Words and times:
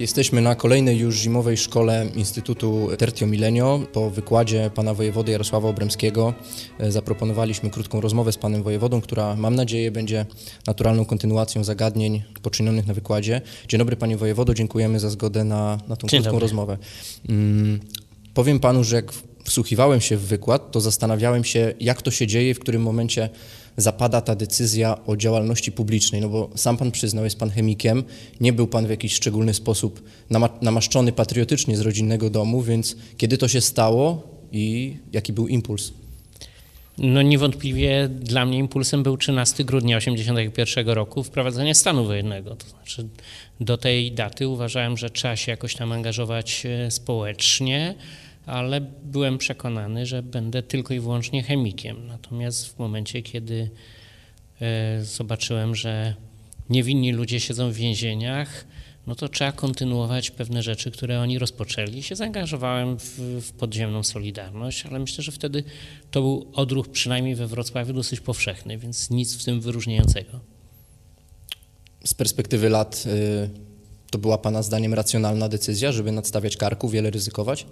Jesteśmy 0.00 0.40
na 0.40 0.54
kolejnej 0.54 0.98
już 0.98 1.16
zimowej 1.16 1.56
szkole 1.56 2.06
Instytutu 2.14 2.88
Tertio 2.98 3.26
Milenio. 3.26 3.80
Po 3.92 4.10
wykładzie 4.10 4.70
pana 4.74 4.94
wojewody 4.94 5.32
Jarosława 5.32 5.68
Obremskiego 5.68 6.34
e, 6.78 6.92
zaproponowaliśmy 6.92 7.70
krótką 7.70 8.00
rozmowę 8.00 8.32
z 8.32 8.36
panem 8.36 8.62
wojewodą, 8.62 9.00
która 9.00 9.36
mam 9.36 9.54
nadzieję 9.54 9.90
będzie 9.90 10.26
naturalną 10.66 11.04
kontynuacją 11.04 11.64
zagadnień 11.64 12.22
poczynionych 12.42 12.86
na 12.86 12.94
wykładzie. 12.94 13.40
Dzień 13.68 13.78
dobry 13.78 13.96
panie 13.96 14.16
wojewodo, 14.16 14.54
dziękujemy 14.54 15.00
za 15.00 15.10
zgodę 15.10 15.44
na, 15.44 15.78
na 15.88 15.96
tą 15.96 16.08
Dzień 16.08 16.20
krótką 16.20 16.32
dobry. 16.32 16.44
rozmowę. 16.44 16.78
Mm, 17.28 17.80
powiem 18.34 18.60
panu, 18.60 18.84
że 18.84 18.96
jak 18.96 19.12
wsłuchiwałem 19.44 20.00
się 20.00 20.16
w 20.16 20.26
wykład, 20.26 20.70
to 20.70 20.80
zastanawiałem 20.80 21.44
się, 21.44 21.74
jak 21.80 22.02
to 22.02 22.10
się 22.10 22.26
dzieje, 22.26 22.54
w 22.54 22.58
którym 22.58 22.82
momencie 22.82 23.30
zapada 23.80 24.20
ta 24.20 24.34
decyzja 24.34 25.04
o 25.06 25.16
działalności 25.16 25.72
publicznej, 25.72 26.20
no 26.20 26.28
bo 26.28 26.50
sam 26.54 26.76
pan 26.76 26.90
przyznał, 26.90 27.24
jest 27.24 27.38
pan 27.38 27.50
chemikiem, 27.50 28.04
nie 28.40 28.52
był 28.52 28.66
pan 28.66 28.86
w 28.86 28.90
jakiś 28.90 29.14
szczególny 29.14 29.54
sposób 29.54 30.02
nama- 30.30 30.58
namaszczony 30.62 31.12
patriotycznie 31.12 31.76
z 31.76 31.80
rodzinnego 31.80 32.30
domu, 32.30 32.62
więc 32.62 32.96
kiedy 33.16 33.38
to 33.38 33.48
się 33.48 33.60
stało 33.60 34.22
i 34.52 34.96
jaki 35.12 35.32
był 35.32 35.48
impuls? 35.48 35.92
No 36.98 37.22
niewątpliwie 37.22 38.08
dla 38.08 38.46
mnie 38.46 38.58
impulsem 38.58 39.02
był 39.02 39.16
13 39.16 39.64
grudnia 39.64 39.98
1981 39.98 40.88
roku 40.88 41.22
wprowadzenie 41.22 41.74
stanu 41.74 42.04
wojennego. 42.04 42.56
To 42.56 42.68
znaczy 42.68 43.08
do 43.60 43.76
tej 43.78 44.12
daty 44.12 44.48
uważałem, 44.48 44.96
że 44.96 45.10
trzeba 45.10 45.36
się 45.36 45.50
jakoś 45.50 45.74
tam 45.74 45.92
angażować 45.92 46.66
e, 46.66 46.90
społecznie, 46.90 47.94
ale 48.50 48.80
byłem 49.02 49.38
przekonany, 49.38 50.06
że 50.06 50.22
będę 50.22 50.62
tylko 50.62 50.94
i 50.94 51.00
wyłącznie 51.00 51.42
chemikiem. 51.42 52.06
Natomiast 52.06 52.66
w 52.66 52.78
momencie, 52.78 53.22
kiedy 53.22 53.70
e, 54.60 55.04
zobaczyłem, 55.04 55.74
że 55.74 56.14
niewinni 56.70 57.12
ludzie 57.12 57.40
siedzą 57.40 57.70
w 57.70 57.74
więzieniach, 57.74 58.64
no 59.06 59.14
to 59.14 59.28
trzeba 59.28 59.52
kontynuować 59.52 60.30
pewne 60.30 60.62
rzeczy, 60.62 60.90
które 60.90 61.20
oni 61.20 61.38
rozpoczęli. 61.38 62.02
Się 62.02 62.16
zaangażowałem 62.16 62.98
w, 62.98 63.18
w 63.40 63.52
podziemną 63.52 64.02
Solidarność, 64.02 64.86
ale 64.86 64.98
myślę, 64.98 65.24
że 65.24 65.32
wtedy 65.32 65.64
to 66.10 66.20
był 66.20 66.46
odruch 66.52 66.88
przynajmniej 66.88 67.34
we 67.34 67.46
Wrocławiu 67.46 67.92
dosyć 67.92 68.20
powszechny, 68.20 68.78
więc 68.78 69.10
nic 69.10 69.36
w 69.36 69.44
tym 69.44 69.60
wyróżniającego. 69.60 70.40
Z 72.04 72.14
perspektywy 72.14 72.68
lat 72.68 73.04
y, 73.06 73.50
to 74.10 74.18
była 74.18 74.38
pana 74.38 74.62
zdaniem 74.62 74.94
racjonalna 74.94 75.48
decyzja, 75.48 75.92
żeby 75.92 76.12
nadstawiać 76.12 76.56
karku, 76.56 76.88
wiele 76.88 77.10
ryzykować? 77.10 77.66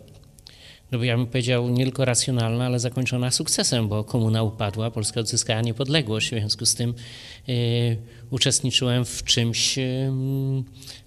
No 0.93 1.05
ja 1.05 1.17
bym 1.17 1.27
powiedział 1.27 1.69
nie 1.69 1.85
tylko 1.85 2.05
racjonalna, 2.05 2.67
ale 2.67 2.81
zakończona 2.81 3.31
sukcesem, 3.31 3.89
bo 3.89 4.05
komuna 4.05 4.43
upadła, 4.43 4.91
Polska 4.91 5.21
odzyskała 5.21 5.61
niepodległość, 5.61 6.27
w 6.27 6.31
związku 6.31 6.67
z 6.67 6.75
tym 6.75 6.95
y, 7.49 7.97
uczestniczyłem 8.31 9.05
w 9.05 9.25
czymś 9.25 9.79
y, 9.79 10.13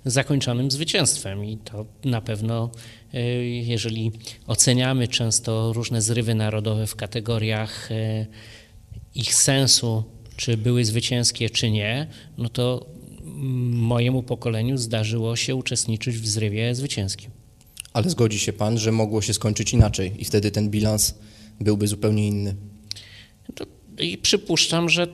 zakończonym 0.05 0.71
zwycięstwem 0.71 1.45
i 1.45 1.57
to 1.57 1.85
na 2.05 2.21
pewno, 2.21 2.71
y, 3.13 3.45
jeżeli 3.45 4.11
oceniamy 4.47 5.07
często 5.07 5.73
różne 5.73 6.01
zrywy 6.01 6.35
narodowe 6.35 6.87
w 6.87 6.95
kategoriach 6.95 7.89
ich 9.15 9.35
sensu, 9.35 10.03
czy 10.35 10.57
były 10.57 10.85
zwycięskie, 10.85 11.49
czy 11.49 11.71
nie, 11.71 12.07
no 12.37 12.49
to 12.49 12.85
mojemu 13.71 14.23
pokoleniu 14.23 14.77
zdarzyło 14.77 15.35
się 15.35 15.55
uczestniczyć 15.55 16.17
w 16.17 16.27
zrywie 16.27 16.75
zwycięskim. 16.75 17.40
Ale 17.93 18.09
zgodzi 18.09 18.39
się 18.39 18.53
pan, 18.53 18.77
że 18.77 18.91
mogło 18.91 19.21
się 19.21 19.33
skończyć 19.33 19.73
inaczej 19.73 20.21
i 20.21 20.25
wtedy 20.25 20.51
ten 20.51 20.69
bilans 20.69 21.15
byłby 21.59 21.87
zupełnie 21.87 22.27
inny. 22.27 22.55
I 23.99 24.17
przypuszczam, 24.17 24.89
że 24.89 25.03
e, 25.03 25.09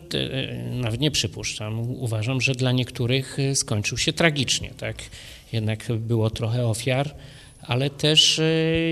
nawet 0.76 1.00
nie 1.00 1.12
przypuszczam, 1.12 1.80
uważam, 1.80 2.42
że 2.42 2.56
dla 2.56 2.72
niektórych 2.72 3.40
e, 3.40 3.56
skończył 3.56 3.98
się 3.98 4.14
tragicznie. 4.14 4.74
Tak? 4.78 4.98
Jednak 5.54 5.86
było 6.00 6.30
trochę 6.30 6.68
ofiar, 6.68 7.16
ale 7.62 7.90
też 7.90 8.40
e, 8.40 8.44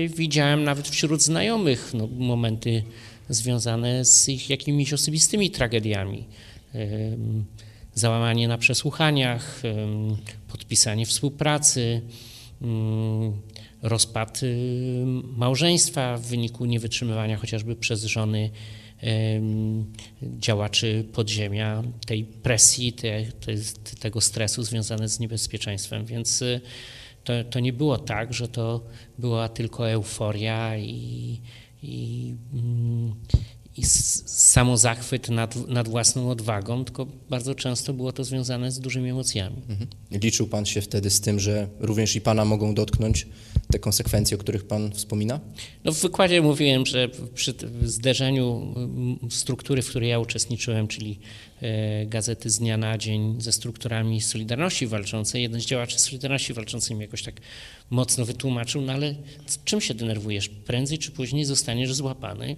widziałem 0.08 0.64
nawet 0.64 0.88
wśród 0.88 1.22
znajomych 1.22 1.90
no, 1.94 2.06
momenty 2.06 2.82
związane 3.28 4.04
z 4.04 4.28
ich 4.28 4.50
jakimiś 4.50 4.92
osobistymi 4.92 5.50
tragediami. 5.50 6.24
Załamanie 7.94 8.48
na 8.48 8.58
przesłuchaniach, 8.58 9.62
podpisanie 10.48 11.06
współpracy, 11.06 12.00
mm, 12.62 13.32
rozpad 13.88 14.40
małżeństwa 15.36 16.16
w 16.16 16.26
wyniku 16.26 16.64
niewytrzymywania 16.64 17.36
chociażby 17.36 17.76
przez 17.76 18.04
żony 18.04 18.50
działaczy 20.22 21.04
podziemia, 21.12 21.82
tej 22.06 22.24
presji, 22.24 22.92
te, 22.92 23.24
te, 23.24 23.52
tego 24.00 24.20
stresu 24.20 24.62
związane 24.62 25.08
z 25.08 25.20
niebezpieczeństwem. 25.20 26.06
Więc 26.06 26.42
y, 26.42 26.60
to, 27.24 27.32
to 27.50 27.60
nie 27.60 27.72
było 27.72 27.98
tak, 27.98 28.34
że 28.34 28.48
to 28.48 28.86
była 29.18 29.48
tylko 29.48 29.90
euforia 29.90 30.78
i, 30.78 31.40
i, 31.82 32.34
mm, 32.52 33.14
i 33.76 33.84
samozachwyt 34.26 35.28
nad, 35.28 35.68
nad 35.68 35.88
własną 35.88 36.30
odwagą, 36.30 36.84
tylko 36.84 37.06
bardzo 37.30 37.54
często 37.54 37.94
było 37.94 38.12
to 38.12 38.24
związane 38.24 38.72
z 38.72 38.80
dużymi 38.80 39.10
emocjami. 39.10 39.56
Mhm. 39.68 39.90
Liczył 40.10 40.46
pan 40.46 40.66
się 40.66 40.80
wtedy 40.80 41.10
z 41.10 41.20
tym, 41.20 41.40
że 41.40 41.68
również 41.78 42.16
i 42.16 42.20
pana 42.20 42.44
mogą 42.44 42.74
dotknąć 42.74 43.26
te 43.70 43.78
konsekwencje, 43.78 44.36
o 44.36 44.40
których 44.40 44.66
pan 44.66 44.92
wspomina? 44.92 45.40
No 45.84 45.92
w 45.92 46.00
wykładzie 46.00 46.42
mówiłem, 46.42 46.86
że 46.86 47.08
przy 47.34 47.54
zderzeniu 47.82 48.74
struktury, 49.30 49.82
w 49.82 49.88
której 49.88 50.10
ja 50.10 50.18
uczestniczyłem, 50.18 50.88
czyli 50.88 51.18
e, 51.60 52.06
gazety 52.06 52.50
z 52.50 52.58
dnia 52.58 52.76
na 52.76 52.98
dzień 52.98 53.36
ze 53.38 53.52
strukturami 53.52 54.20
Solidarności 54.20 54.86
Walczącej, 54.86 55.42
jeden 55.42 55.60
z 55.60 55.64
działaczy 55.64 55.98
Solidarności 55.98 56.54
Walczącej 56.54 56.96
mi 56.96 57.02
jakoś 57.02 57.22
tak 57.22 57.40
mocno 57.90 58.24
wytłumaczył, 58.24 58.82
no 58.82 58.92
ale 58.92 59.14
czym 59.64 59.80
się 59.80 59.94
denerwujesz? 59.94 60.48
Prędzej 60.48 60.98
czy 60.98 61.10
później 61.10 61.44
zostaniesz 61.44 61.94
złapany. 61.94 62.56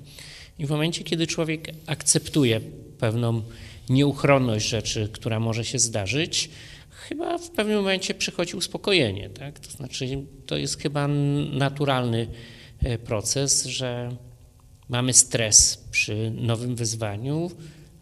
I 0.59 0.67
w 0.67 0.71
momencie, 0.71 1.05
kiedy 1.05 1.27
człowiek 1.27 1.69
akceptuje 1.87 2.61
pewną 2.99 3.43
nieuchronność 3.89 4.69
rzeczy, 4.69 5.09
która 5.13 5.41
może 5.41 5.65
się 5.65 5.79
zdarzyć, 5.79 6.51
chyba 6.91 7.39
w 7.39 7.51
pewnym 7.51 7.77
momencie 7.77 8.15
przychodzi 8.15 8.57
uspokojenie. 8.57 9.31
Tak? 9.31 9.59
To 9.59 9.71
znaczy, 9.71 10.25
to 10.47 10.57
jest 10.57 10.81
chyba 10.81 11.09
naturalny 11.53 12.27
e, 12.83 12.99
proces, 12.99 13.65
że 13.65 14.17
mamy 14.89 15.13
stres 15.13 15.85
przy 15.91 16.31
nowym 16.31 16.77
wyzwaniu, 16.77 17.51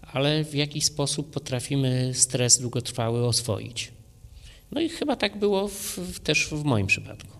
ale 0.03 0.44
w 0.44 0.55
jakiś 0.55 0.84
sposób 0.84 1.31
potrafimy 1.31 2.11
stres 2.15 2.61
długotrwały 2.61 3.27
oswoić. 3.27 3.93
No 4.71 4.81
i 4.81 4.88
chyba 4.88 5.17
tak 5.17 5.38
było 5.38 5.69
w, 5.69 6.21
też 6.23 6.49
w 6.49 6.65
moim 6.65 6.87
przypadku. 6.87 7.35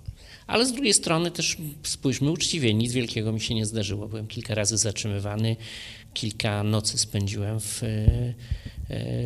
Ale 0.47 0.67
z 0.67 0.73
drugiej 0.73 0.95
strony 0.95 1.31
też 1.31 1.57
spójrzmy 1.83 2.31
uczciwie, 2.31 2.75
nic 2.75 2.93
wielkiego 2.93 3.33
mi 3.33 3.41
się 3.41 3.55
nie 3.55 3.67
zdarzyło. 3.67 4.09
Byłem 4.09 4.27
kilka 4.27 4.55
razy 4.55 4.77
zatrzymywany, 4.77 5.57
kilka 6.15 6.63
nocy 6.63 6.99
spędziłem 6.99 7.61
w, 7.61 7.83
e, 7.83 7.89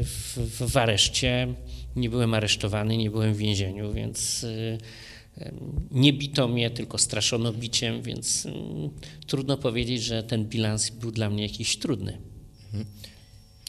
w, 0.04 0.36
w, 0.36 0.70
w 0.70 0.76
areszcie. 0.76 1.54
Nie 1.96 2.10
byłem 2.10 2.34
aresztowany, 2.34 2.96
nie 2.96 3.10
byłem 3.10 3.34
w 3.34 3.36
więzieniu, 3.36 3.92
więc 3.92 4.44
e, 4.44 4.78
e, 5.38 5.52
nie 5.90 6.12
bito 6.12 6.48
mnie, 6.48 6.70
tylko 6.70 6.98
straszono 6.98 7.52
biciem, 7.52 8.02
więc 8.02 8.46
mm, 8.46 8.90
trudno 9.26 9.56
powiedzieć, 9.56 10.02
że 10.02 10.22
ten 10.22 10.44
bilans 10.44 10.90
był 10.90 11.10
dla 11.10 11.30
mnie 11.30 11.42
jakiś 11.42 11.78
trudny. 11.78 12.18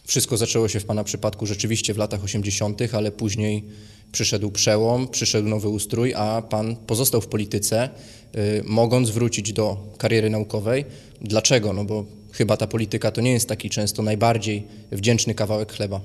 Wszystko 0.05 0.37
zaczęło 0.37 0.67
się 0.67 0.79
w 0.79 0.85
pana 0.85 1.03
przypadku 1.03 1.45
rzeczywiście 1.45 1.93
w 1.93 1.97
latach 1.97 2.23
80., 2.23 2.81
ale 2.93 3.11
później 3.11 3.63
przyszedł 4.11 4.51
przełom, 4.51 5.07
przyszedł 5.07 5.47
nowy 5.47 5.69
ustrój, 5.69 6.13
a 6.13 6.41
pan 6.41 6.75
pozostał 6.75 7.21
w 7.21 7.27
polityce, 7.27 7.89
y, 8.35 8.63
mogąc 8.65 9.09
wrócić 9.09 9.53
do 9.53 9.77
kariery 9.97 10.29
naukowej. 10.29 10.85
Dlaczego? 11.21 11.73
No 11.73 11.85
bo 11.85 12.05
chyba 12.31 12.57
ta 12.57 12.67
polityka 12.67 13.11
to 13.11 13.21
nie 13.21 13.31
jest 13.31 13.49
taki 13.49 13.69
często 13.69 14.03
najbardziej 14.03 14.63
wdzięczny 14.91 15.35
kawałek 15.35 15.73
chleba. 15.73 16.01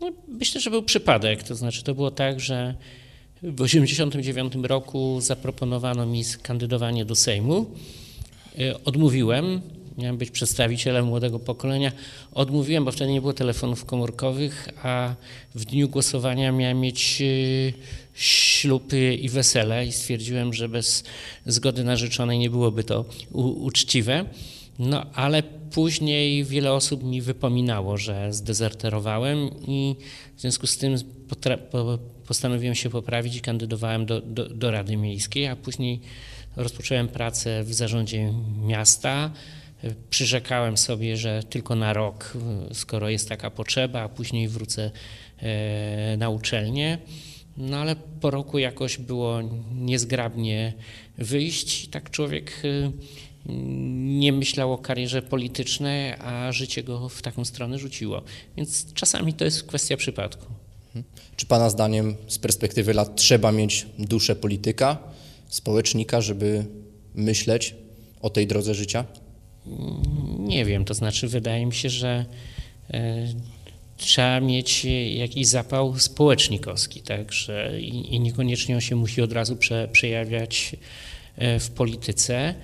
No, 0.00 0.12
myślę, 0.28 0.60
że 0.60 0.70
był 0.70 0.82
przypadek. 0.82 1.42
To 1.42 1.54
znaczy, 1.54 1.82
to 1.82 1.94
było 1.94 2.10
tak, 2.10 2.40
że 2.40 2.74
w 3.42 3.62
1989 3.62 4.52
roku 4.68 5.20
zaproponowano 5.20 6.06
mi 6.06 6.24
kandydowanie 6.42 7.04
do 7.04 7.14
Sejmu. 7.14 7.66
Y, 8.58 8.84
Odmówiłem. 8.84 9.60
Miałem 10.00 10.16
być 10.16 10.30
przedstawicielem 10.30 11.06
młodego 11.06 11.38
pokolenia. 11.38 11.92
Odmówiłem, 12.32 12.84
bo 12.84 12.92
wtedy 12.92 13.12
nie 13.12 13.20
było 13.20 13.32
telefonów 13.32 13.84
komórkowych, 13.84 14.68
a 14.82 15.14
w 15.54 15.64
dniu 15.64 15.88
głosowania 15.88 16.52
miałem 16.52 16.80
mieć 16.80 17.18
y, 17.20 17.72
ślub 18.14 18.92
i 19.20 19.28
wesele 19.28 19.86
i 19.86 19.92
stwierdziłem, 19.92 20.52
że 20.52 20.68
bez 20.68 21.04
zgody 21.46 21.84
narzeczonej 21.84 22.38
nie 22.38 22.50
byłoby 22.50 22.84
to 22.84 23.04
uczciwe. 23.32 24.24
No, 24.78 25.06
ale 25.14 25.42
później 25.70 26.44
wiele 26.44 26.72
osób 26.72 27.04
mi 27.04 27.22
wypominało, 27.22 27.96
że 27.96 28.32
zdezerterowałem 28.32 29.50
i 29.66 29.96
w 30.36 30.40
związku 30.40 30.66
z 30.66 30.76
tym 30.76 30.96
postanowiłem 32.26 32.74
się 32.74 32.90
poprawić 32.90 33.36
i 33.36 33.40
kandydowałem 33.40 34.06
do, 34.06 34.20
do, 34.20 34.48
do 34.48 34.70
Rady 34.70 34.96
Miejskiej, 34.96 35.46
a 35.46 35.56
później 35.56 36.00
rozpocząłem 36.56 37.08
pracę 37.08 37.64
w 37.64 37.74
zarządzie 37.74 38.32
miasta. 38.66 39.30
Przyrzekałem 40.10 40.76
sobie, 40.76 41.16
że 41.16 41.42
tylko 41.42 41.74
na 41.74 41.92
rok, 41.92 42.32
skoro 42.72 43.08
jest 43.08 43.28
taka 43.28 43.50
potrzeba, 43.50 44.00
a 44.00 44.08
później 44.08 44.48
wrócę 44.48 44.90
e, 45.38 46.16
na 46.16 46.28
uczelnię. 46.28 46.98
No 47.56 47.76
ale 47.76 47.96
po 48.20 48.30
roku 48.30 48.58
jakoś 48.58 48.98
było 48.98 49.40
niezgrabnie 49.74 50.72
wyjść. 51.18 51.88
Tak 51.88 52.10
człowiek 52.10 52.62
y, 52.64 52.92
nie 54.20 54.32
myślał 54.32 54.72
o 54.72 54.78
karierze 54.78 55.22
politycznej, 55.22 56.12
a 56.12 56.52
życie 56.52 56.82
go 56.82 57.08
w 57.08 57.22
taką 57.22 57.44
stronę 57.44 57.78
rzuciło. 57.78 58.22
Więc 58.56 58.92
czasami 58.94 59.34
to 59.34 59.44
jest 59.44 59.62
kwestia 59.62 59.96
przypadku. 59.96 60.46
Czy 61.36 61.46
Pana 61.46 61.70
zdaniem 61.70 62.16
z 62.28 62.38
perspektywy 62.38 62.94
lat 62.94 63.16
trzeba 63.16 63.52
mieć 63.52 63.86
duszę 63.98 64.36
polityka, 64.36 64.98
społecznika, 65.48 66.20
żeby 66.20 66.64
myśleć 67.14 67.74
o 68.22 68.30
tej 68.30 68.46
drodze 68.46 68.74
życia? 68.74 69.04
Nie 70.38 70.64
wiem, 70.64 70.84
to 70.84 70.94
znaczy 70.94 71.28
wydaje 71.28 71.66
mi 71.66 71.74
się, 71.74 71.90
że 71.90 72.24
e, 72.90 73.26
trzeba 73.96 74.40
mieć 74.40 74.86
jakiś 75.14 75.46
zapał 75.46 75.98
społecznikowski, 75.98 77.00
tak, 77.00 77.32
że 77.32 77.80
i, 77.80 78.14
i 78.14 78.20
niekoniecznie 78.20 78.74
on 78.74 78.80
się 78.80 78.96
musi 78.96 79.22
od 79.22 79.32
razu 79.32 79.56
prze, 79.56 79.88
przejawiać 79.92 80.76
e, 81.36 81.60
w 81.60 81.70
polityce. 81.70 82.54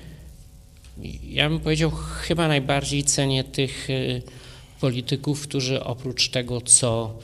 Ja 1.23 1.49
bym 1.49 1.61
powiedział, 1.61 1.91
chyba 1.91 2.49
najbardziej 2.49 3.05
cenię 3.05 3.45
tych 3.45 3.89
e, 3.91 4.23
polityków, 4.81 5.43
którzy 5.43 5.85
oprócz 5.85 6.29
tego, 6.29 6.61
co 6.61 7.19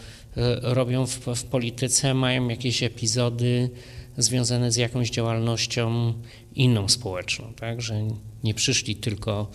robią 0.63 1.07
w, 1.07 1.19
w 1.37 1.45
polityce, 1.45 2.15
mają 2.15 2.49
jakieś 2.49 2.83
epizody 2.83 3.71
związane 4.19 4.73
z 4.73 4.77
jakąś 4.77 5.11
działalnością 5.11 6.15
inną 6.55 6.89
społeczną, 6.89 7.53
tak, 7.55 7.83
że 7.83 8.09
nie 8.45 8.55
przyszli 8.55 8.97
tylko 8.97 9.51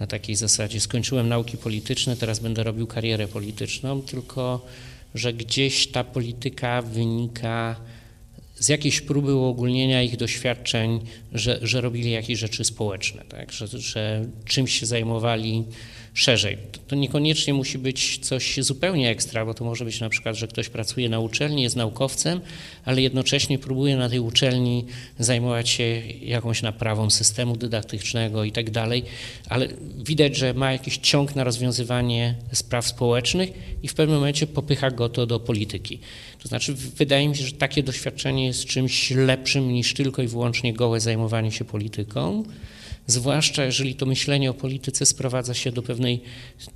na 0.00 0.06
takiej 0.06 0.36
zasadzie 0.36 0.80
skończyłem 0.80 1.28
nauki 1.28 1.56
polityczne, 1.56 2.16
teraz 2.16 2.38
będę 2.38 2.62
robił 2.62 2.86
karierę 2.86 3.28
polityczną, 3.28 4.02
tylko 4.02 4.66
że 5.14 5.32
gdzieś 5.32 5.86
ta 5.86 6.04
polityka 6.04 6.82
wynika 6.82 7.76
z 8.54 8.68
jakiejś 8.68 9.00
próby 9.00 9.34
uogólnienia 9.34 10.02
ich 10.02 10.16
doświadczeń, 10.16 11.00
że, 11.32 11.58
że 11.62 11.80
robili 11.80 12.10
jakieś 12.10 12.38
rzeczy 12.38 12.64
społeczne, 12.64 13.24
tak? 13.28 13.52
że, 13.52 13.66
że 13.68 14.24
czymś 14.44 14.80
się 14.80 14.86
zajmowali 14.86 15.64
szerzej. 16.14 16.56
To, 16.88 16.96
niekoniecznie 16.96 17.54
musi 17.54 17.78
być 17.78 18.18
coś 18.18 18.58
zupełnie 18.60 19.10
ekstra, 19.10 19.46
bo 19.46 19.54
to 19.54 19.64
może 19.64 19.84
być 19.84 20.00
na 20.00 20.08
przykład, 20.08 20.36
że 20.36 20.48
ktoś 20.48 20.68
pracuje 20.68 21.08
na 21.08 21.20
uczelni, 21.20 21.62
jest 21.62 21.76
naukowcem, 21.76 22.40
ale 22.84 23.02
jednocześnie 23.02 23.58
próbuje 23.58 23.96
na 23.96 24.08
tej 24.08 24.18
uczelni 24.18 24.84
zajmować 25.18 25.68
się 25.68 26.02
jakąś 26.22 26.62
naprawą 26.62 27.10
systemu 27.10 27.56
dydaktycznego 27.56 28.44
i 28.44 28.52
tak 28.52 28.70
dalej, 28.70 29.04
ale 29.48 29.68
widać, 29.98 30.36
że 30.36 30.54
ma 30.54 30.72
jakiś 30.72 30.96
ciąg 30.96 31.36
na 31.36 31.44
rozwiązywanie 31.44 32.34
spraw 32.52 32.86
społecznych 32.86 33.50
i 33.82 33.88
w 33.88 33.94
pewnym 33.94 34.16
momencie 34.16 34.46
popycha 34.46 34.90
go 34.90 35.08
to 35.08 35.26
do 35.26 35.40
polityki. 35.40 35.98
To 36.42 36.48
znaczy, 36.48 36.74
wydaje 36.74 37.28
mi 37.28 37.36
się, 37.36 37.44
że 37.44 37.52
takie 37.52 37.82
doświadczenie 37.82 38.46
jest 38.46 38.64
czymś 38.64 39.10
lepszym 39.10 39.72
niż 39.72 39.94
tylko 39.94 40.22
i 40.22 40.28
wyłącznie 40.28 40.72
gołe 40.72 41.00
zajmowanie 41.00 41.52
się 41.52 41.64
polityką 41.64 42.44
zwłaszcza 43.06 43.64
jeżeli 43.64 43.94
to 43.94 44.06
myślenie 44.06 44.50
o 44.50 44.54
polityce 44.54 45.06
sprowadza 45.06 45.54
się 45.54 45.72
do 45.72 45.82
pewnej 45.82 46.20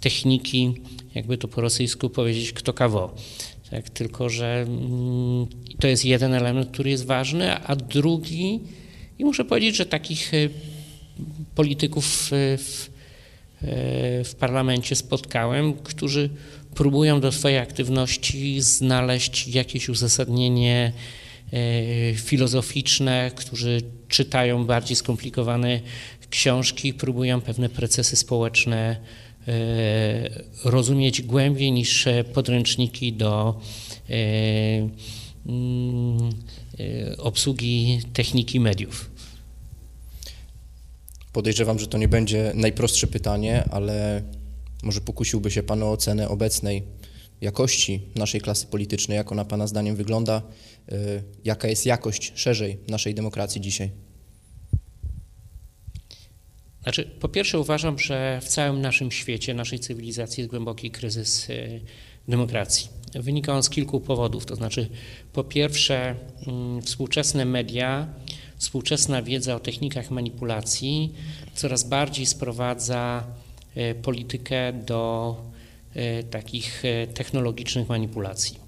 techniki, 0.01 0.73
jakby 1.15 1.39
to 1.39 1.49
po 1.49 1.61
rosyjsku 1.61 2.11
powiedzieć, 2.11 2.53
kto 2.53 2.73
kawo. 2.73 3.15
Tak, 3.71 3.91
tylko, 3.91 4.29
że 4.29 4.65
mm, 4.69 5.47
to 5.81 5.89
jest 5.89 6.05
jeden 6.05 6.35
element, 6.35 6.71
który 6.71 6.91
jest 6.91 7.07
ważny, 7.07 7.55
a 7.59 7.77
drugi, 7.77 8.61
i 9.19 9.25
muszę 9.25 9.45
powiedzieć, 9.45 9.77
że 9.77 9.87
takich 9.87 10.35
e, 10.35 10.49
polityków 11.55 12.31
e, 12.33 12.59
w, 12.59 12.91
e, 13.63 14.25
w 14.25 14.35
parlamencie 14.39 14.97
spotkałem, 14.97 15.73
którzy 15.73 16.31
próbują 16.75 17.21
do 17.21 17.33
swojej 17.33 17.59
aktywności 17.59 18.61
znaleźć 18.61 19.49
jakieś 19.49 19.89
uzasadnienie 19.89 20.93
filozoficzne, 22.15 23.31
którzy 23.35 23.83
czytają 24.09 24.65
bardziej 24.65 24.97
skomplikowane 24.97 25.81
książki 26.35 26.95
próbują 26.95 27.41
pewne 27.41 27.69
procesy 27.69 28.17
społeczne 28.17 28.97
e, 29.49 30.31
rozumieć 30.65 31.23
głębiej 31.23 31.73
niż 31.73 32.09
podręczniki 32.33 33.13
do 33.13 33.61
e, 34.11 34.15
mm, 35.47 36.31
e, 36.81 37.17
obsługi 37.17 38.01
techniki 38.13 38.61
mediów. 38.61 39.11
Podejrzewam, 41.33 41.79
że 41.79 41.87
to 41.87 41.99
nie 41.99 42.09
będzie 42.09 42.53
najprostsze 42.55 43.07
pytanie, 43.07 43.65
ale 43.71 44.23
może 44.83 45.01
pokusiłby 45.01 45.51
się 45.51 45.63
Pan 45.63 45.83
o 45.83 45.93
ocenę 45.93 46.29
obecnej 46.29 46.83
jakości 47.41 48.03
naszej 48.15 48.41
klasy 48.41 48.67
politycznej, 48.67 49.17
jak 49.17 49.33
ona 49.33 49.45
Pana 49.45 49.67
zdaniem 49.67 49.97
wygląda, 49.97 50.43
jaka 51.45 51.69
jest 51.69 51.87
jakość 51.87 52.33
szerzej 52.35 52.79
naszej 52.89 53.15
demokracji 53.15 53.61
dzisiaj? 53.61 54.04
Znaczy, 56.85 57.05
po 57.21 57.29
pierwsze 57.29 57.61
uważam, 57.61 57.99
że 57.99 58.41
w 58.43 58.49
całym 58.49 58.81
naszym 58.81 59.11
świecie, 59.11 59.55
naszej 59.55 59.79
cywilizacji 59.79 60.41
jest 60.41 60.51
głęboki 60.51 60.91
kryzys 60.91 61.51
y, 61.51 61.81
demokracji. 62.29 62.89
Wynika 63.15 63.53
on 63.53 63.63
z 63.63 63.71
kilku 63.71 64.01
powodów, 64.01 64.47
to 64.47 64.57
znaczy 64.57 64.89
po 65.33 65.45
pierwsze 65.45 66.15
mm, 66.47 66.83
współczesne 66.83 67.45
media, 67.45 68.07
współczesna 68.57 69.23
wiedza 69.23 69.55
o 69.55 69.61
technikach 69.61 70.11
manipulacji 70.11 71.13
coraz 71.55 71.85
bardziej 71.85 72.27
sprowadza 72.27 73.25
y, 73.77 73.95
politykę 73.95 74.73
do 74.73 75.37
y, 75.97 76.25
takich 76.31 76.83
technologicznych 77.15 77.89
manipulacji. 77.89 78.59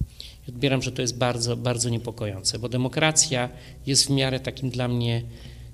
Odbieram, 0.48 0.82
że 0.82 0.92
to 0.92 1.02
jest 1.02 1.18
bardzo, 1.18 1.56
bardzo 1.56 1.88
niepokojące, 1.88 2.58
bo 2.58 2.68
demokracja 2.68 3.48
jest 3.86 4.06
w 4.06 4.10
miarę 4.10 4.40
takim 4.40 4.70
dla 4.70 4.88
mnie 4.88 5.22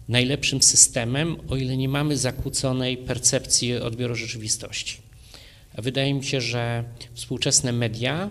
najlepszym 0.09 0.63
systemem, 0.63 1.37
o 1.49 1.57
ile 1.57 1.77
nie 1.77 1.89
mamy 1.89 2.17
zakłóconej 2.17 2.97
percepcji 2.97 3.77
odbioru 3.77 4.15
rzeczywistości. 4.15 4.99
A 5.77 5.83
wydaje 5.83 6.15
mi 6.15 6.25
się, 6.25 6.41
że 6.41 6.85
współczesne 7.15 7.73
media, 7.73 8.31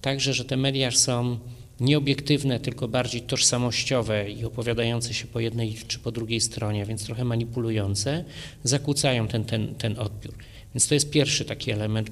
także, 0.00 0.34
że 0.34 0.44
te 0.44 0.56
media 0.56 0.90
są 0.90 1.38
nieobiektywne, 1.80 2.60
tylko 2.60 2.88
bardziej 2.88 3.20
tożsamościowe 3.20 4.30
i 4.30 4.44
opowiadające 4.44 5.14
się 5.14 5.26
po 5.26 5.40
jednej 5.40 5.74
czy 5.88 5.98
po 5.98 6.12
drugiej 6.12 6.40
stronie, 6.40 6.84
więc 6.84 7.04
trochę 7.04 7.24
manipulujące, 7.24 8.24
zakłócają 8.64 9.28
ten, 9.28 9.44
ten, 9.44 9.74
ten 9.74 9.98
odbiór. 9.98 10.34
Więc 10.74 10.88
to 10.88 10.94
jest 10.94 11.10
pierwszy 11.10 11.44
taki 11.44 11.70
element 11.70 12.10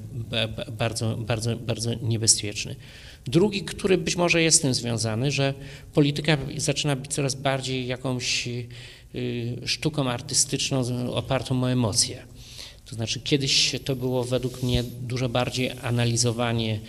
bardzo, 0.79 1.17
bardzo, 1.17 1.56
bardzo 1.56 1.94
niebezpieczny. 1.94 2.76
Drugi, 3.25 3.62
który 3.62 3.99
być 3.99 4.16
może 4.16 4.42
jest 4.42 4.59
z 4.59 4.61
tym 4.61 4.75
związany, 4.75 5.31
że 5.31 5.54
polityka 5.95 6.38
zaczyna 6.57 6.97
być 6.97 7.14
coraz 7.14 7.35
bardziej 7.35 7.87
jakąś 7.87 8.49
y, 8.49 8.69
sztuką 9.66 10.11
artystyczną 10.11 11.12
opartą 11.12 11.62
o 11.62 11.71
emocje. 11.71 12.23
To 12.92 12.97
znaczy 12.97 13.21
kiedyś 13.21 13.76
to 13.85 13.97
było 13.97 14.25
według 14.25 14.62
mnie 14.62 14.83
dużo 14.83 15.28
bardziej 15.28 15.71
analizowanie 15.83 16.81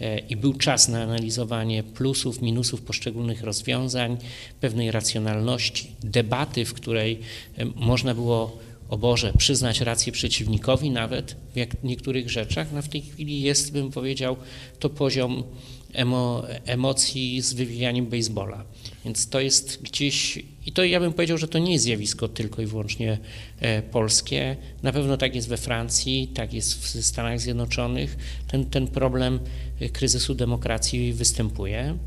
e, 0.00 0.18
i 0.18 0.36
był 0.36 0.54
czas 0.54 0.88
na 0.88 1.02
analizowanie 1.02 1.82
plusów, 1.82 2.42
minusów 2.42 2.82
poszczególnych 2.82 3.42
rozwiązań, 3.42 4.16
pewnej 4.60 4.90
racjonalności, 4.90 5.90
debaty, 6.02 6.64
w 6.64 6.74
której 6.74 7.18
e, 7.58 7.64
można 7.64 8.14
było 8.14 8.58
o 8.92 8.98
Boże, 8.98 9.32
przyznać 9.38 9.80
rację 9.80 10.12
przeciwnikowi 10.12 10.90
nawet 10.90 11.36
w 11.82 11.84
niektórych 11.84 12.30
rzeczach, 12.30 12.72
no 12.72 12.82
w 12.82 12.88
tej 12.88 13.02
chwili 13.02 13.42
jest, 13.42 13.72
bym 13.72 13.90
powiedział, 13.90 14.36
to 14.78 14.90
poziom 14.90 15.44
emo, 15.92 16.42
emocji 16.64 17.40
z 17.40 17.52
wywijaniem 17.52 18.06
baseballa. 18.06 18.64
Więc 19.04 19.28
to 19.28 19.40
jest 19.40 19.82
gdzieś, 19.82 20.44
i 20.66 20.72
to 20.72 20.84
ja 20.84 21.00
bym 21.00 21.12
powiedział, 21.12 21.38
że 21.38 21.48
to 21.48 21.58
nie 21.58 21.72
jest 21.72 21.84
zjawisko 21.84 22.28
tylko 22.28 22.62
i 22.62 22.66
wyłącznie 22.66 23.18
e, 23.60 23.82
polskie. 23.82 24.56
Na 24.82 24.92
pewno 24.92 25.16
tak 25.16 25.34
jest 25.34 25.48
we 25.48 25.56
Francji, 25.56 26.28
tak 26.34 26.52
jest 26.52 26.74
w 26.74 27.04
Stanach 27.06 27.40
Zjednoczonych. 27.40 28.16
Ten, 28.48 28.64
ten 28.64 28.86
problem 28.86 29.40
e, 29.80 29.88
kryzysu 29.88 30.34
demokracji 30.34 31.12
występuje. 31.12 31.98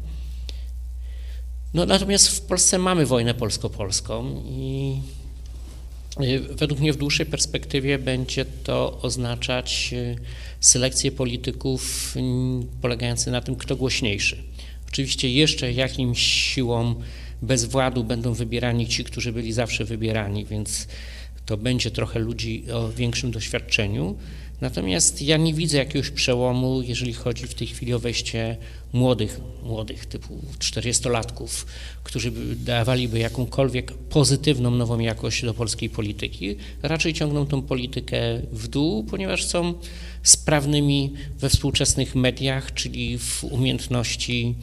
No, 1.74 1.86
natomiast 1.86 2.28
w 2.28 2.42
Polsce 2.42 2.78
mamy 2.78 3.06
wojnę 3.06 3.34
polsko-polską 3.34 4.44
i 4.46 4.96
według 6.52 6.80
mnie 6.80 6.94
w 6.94 6.98
dłuższej 6.98 7.26
perspektywie 7.26 8.00
będzie 8.00 8.46
to 8.46 9.02
oznaczać 9.02 9.94
selekcję 10.60 11.12
polityków 11.12 12.14
polegające 12.82 13.32
na 13.32 13.42
tym, 13.42 13.56
kto 13.56 13.76
głośniejszy. 13.76 14.44
Oczywiście 14.88 15.30
jeszcze 15.30 15.74
jakimś 15.74 16.20
siłą 16.22 16.96
bezwładu 17.42 18.04
będą 18.04 18.34
wybierani 18.34 18.88
ci, 18.88 19.04
którzy 19.04 19.34
byli 19.34 19.54
zawsze 19.54 19.86
wybierani, 19.86 20.46
więc 20.46 20.88
to 21.46 21.58
będzie 21.58 21.92
trochę 21.92 22.20
ludzi 22.20 22.66
o 22.74 22.90
większym 22.90 23.32
doświadczeniu. 23.32 24.18
Natomiast 24.66 25.22
ja 25.22 25.38
nie 25.38 25.54
widzę 25.54 25.78
jakiegoś 25.78 26.10
przełomu, 26.10 26.82
jeżeli 26.82 27.14
chodzi 27.14 27.48
w 27.48 27.54
tej 27.54 27.68
chwili 27.68 27.94
o 27.94 28.00
wejście 28.00 28.58
młodych, 28.94 29.40
młodych 29.64 30.06
typu 30.06 30.40
40-latków, 30.60 31.66
którzy 32.04 32.32
dawaliby 32.56 33.20
jakąkolwiek 33.20 33.92
pozytywną 33.92 34.72
nową 34.72 35.00
jakość 35.00 35.46
do 35.46 35.54
polskiej 35.54 35.90
polityki. 35.90 36.56
Raczej 36.84 37.14
ciągną 37.14 37.46
tą 37.46 37.62
politykę 37.62 38.18
w 38.52 38.68
dół, 38.68 39.04
ponieważ 39.04 39.46
są 39.46 39.74
sprawnymi 40.24 41.14
we 41.40 41.50
współczesnych 41.50 42.16
mediach, 42.16 42.74
czyli 42.74 43.18
w 43.18 43.44
umiejętności 43.44 44.56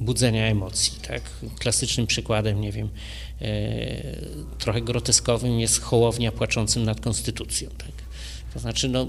budzenia 0.00 0.46
emocji. 0.46 0.92
Tak? 1.08 1.22
Klasycznym 1.58 2.06
przykładem, 2.06 2.60
nie 2.60 2.72
wiem, 2.72 2.88
trochę 4.58 4.82
groteskowym 4.82 5.60
jest 5.60 5.80
Hołownia 5.80 6.32
płaczącym 6.32 6.84
nad 6.84 7.00
konstytucją. 7.00 7.70
Tak? 7.78 8.07
To 8.54 8.58
znaczy, 8.58 8.88
no, 8.88 9.06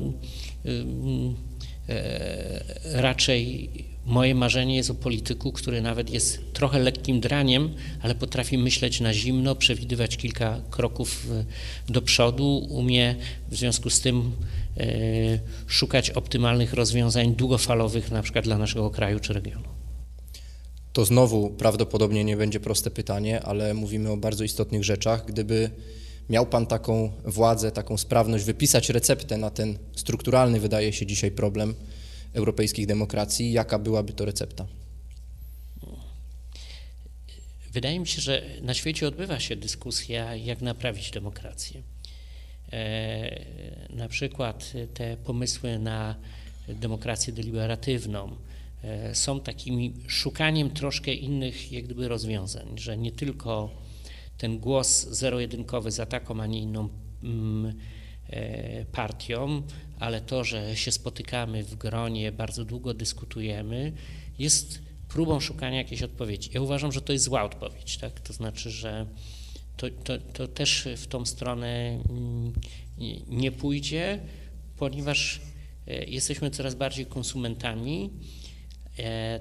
raczej 2.93 3.69
moje 4.05 4.35
marzenie 4.35 4.75
jest 4.75 4.89
o 4.89 4.95
polityku, 4.95 5.51
który 5.51 5.81
nawet 5.81 6.09
jest 6.09 6.53
trochę 6.53 6.79
lekkim 6.79 7.19
draniem, 7.19 7.73
ale 8.01 8.15
potrafi 8.15 8.57
myśleć 8.57 9.01
na 9.01 9.13
zimno, 9.13 9.55
przewidywać 9.55 10.17
kilka 10.17 10.61
kroków 10.69 11.27
do 11.89 12.01
przodu, 12.01 12.57
umie 12.57 13.15
w 13.49 13.55
związku 13.55 13.89
z 13.89 14.01
tym 14.01 14.31
szukać 15.67 16.09
optymalnych 16.09 16.73
rozwiązań 16.73 17.35
długofalowych, 17.35 18.11
na 18.11 18.21
przykład 18.21 18.45
dla 18.45 18.57
naszego 18.57 18.89
kraju 18.89 19.19
czy 19.19 19.33
regionu. 19.33 19.67
To 20.93 21.05
znowu 21.05 21.49
prawdopodobnie 21.49 22.23
nie 22.23 22.37
będzie 22.37 22.59
proste 22.59 22.91
pytanie, 22.91 23.41
ale 23.41 23.73
mówimy 23.73 24.11
o 24.11 24.17
bardzo 24.17 24.43
istotnych 24.43 24.83
rzeczach. 24.83 25.25
Gdyby 25.25 25.69
miał 26.29 26.45
Pan 26.45 26.67
taką 26.67 27.11
władzę, 27.25 27.71
taką 27.71 27.97
sprawność, 27.97 28.45
wypisać 28.45 28.89
receptę 28.89 29.37
na 29.37 29.49
ten 29.49 29.77
strukturalny, 29.95 30.59
wydaje 30.59 30.93
się 30.93 31.05
dzisiaj, 31.05 31.31
problem 31.31 31.75
europejskich 32.33 32.87
demokracji, 32.87 33.51
jaka 33.51 33.79
byłaby 33.79 34.13
to 34.13 34.25
recepta? 34.25 34.67
Wydaje 37.71 37.99
mi 37.99 38.07
się, 38.07 38.21
że 38.21 38.43
na 38.61 38.73
świecie 38.73 39.07
odbywa 39.07 39.39
się 39.39 39.55
dyskusja, 39.55 40.35
jak 40.35 40.61
naprawić 40.61 41.11
demokrację. 41.11 41.81
E, 42.71 43.45
na 43.89 44.07
przykład 44.07 44.73
te 44.93 45.17
pomysły 45.17 45.79
na 45.79 46.15
demokrację 46.67 47.33
deliberatywną 47.33 48.35
e, 48.83 49.15
są 49.15 49.39
takim 49.39 49.93
szukaniem 50.07 50.69
troszkę 50.69 51.13
innych 51.13 51.71
jak 51.71 51.83
gdyby 51.83 52.07
rozwiązań, 52.07 52.67
że 52.75 52.97
nie 52.97 53.11
tylko 53.11 53.69
ten 54.39 54.59
głos 54.59 55.07
zero-jedynkowy 55.07 55.91
za 55.91 56.05
taką, 56.05 56.41
a 56.41 56.45
nie 56.45 56.59
inną 56.59 56.89
mm, 57.23 57.73
e, 58.29 58.85
partią, 58.85 59.63
ale 59.99 60.21
to, 60.21 60.43
że 60.43 60.75
się 60.75 60.91
spotykamy 60.91 61.63
w 61.63 61.75
gronie, 61.75 62.31
bardzo 62.31 62.65
długo 62.65 62.93
dyskutujemy, 62.93 63.93
jest 64.39 64.81
próbą 65.07 65.39
szukania 65.39 65.77
jakiejś 65.77 66.03
odpowiedzi. 66.03 66.49
Ja 66.53 66.61
uważam, 66.61 66.91
że 66.91 67.01
to 67.01 67.13
jest 67.13 67.25
zła 67.25 67.43
odpowiedź, 67.43 67.97
tak? 67.97 68.19
To 68.19 68.33
znaczy, 68.33 68.71
że 68.71 69.05
to, 69.77 69.87
to, 70.03 70.17
to 70.17 70.47
też 70.47 70.87
w 70.97 71.07
tą 71.07 71.25
stronę 71.25 71.99
mm, 72.09 72.53
nie 73.27 73.51
pójdzie, 73.51 74.19
ponieważ 74.77 75.41
e, 75.87 76.05
jesteśmy 76.05 76.51
coraz 76.51 76.75
bardziej 76.75 77.05
konsumentami, 77.05 78.09
e, 78.99 79.39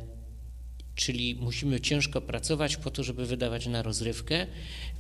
czyli 0.99 1.35
musimy 1.35 1.81
ciężko 1.81 2.21
pracować 2.21 2.77
po 2.77 2.91
to, 2.91 3.05
żeby 3.05 3.27
wydawać 3.27 3.67
na 3.67 3.83
rozrywkę. 3.83 4.47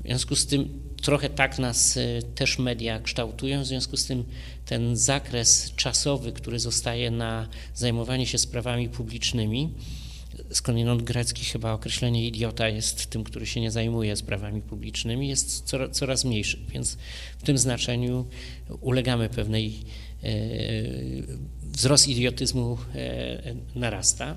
W 0.01 0.07
związku 0.07 0.37
z 0.37 0.47
tym 0.47 0.81
trochę 1.03 1.31
tak 1.31 1.59
nas 1.59 1.97
e, 1.97 2.23
też 2.23 2.59
media 2.59 3.01
kształtują, 3.01 3.63
w 3.63 3.67
związku 3.67 3.97
z 3.97 4.07
tym 4.07 4.25
ten 4.67 4.97
zakres 4.97 5.73
czasowy, 5.77 6.33
który 6.33 6.59
zostaje 6.59 7.11
na 7.11 7.49
zajmowanie 7.75 8.27
się 8.27 8.39
sprawami 8.39 8.89
publicznymi, 8.89 9.75
skądinąd 10.51 11.03
grecki 11.03 11.45
chyba 11.45 11.73
określenie 11.73 12.27
idiota 12.27 12.69
jest 12.69 13.07
tym, 13.07 13.25
który 13.25 13.47
się 13.47 13.61
nie 13.61 13.71
zajmuje 13.71 14.17
sprawami 14.17 14.63
publicznymi, 14.63 15.29
jest 15.29 15.65
coraz, 15.65 15.97
coraz 15.97 16.25
mniejszy, 16.25 16.59
więc 16.73 16.99
w 17.39 17.43
tym 17.43 17.59
znaczeniu 17.59 18.27
ulegamy 18.81 19.29
pewnej, 19.29 19.81
e, 20.23 20.29
wzrost 21.63 22.09
idiotyzmu 22.09 22.79
e, 22.95 23.55
narasta 23.75 24.37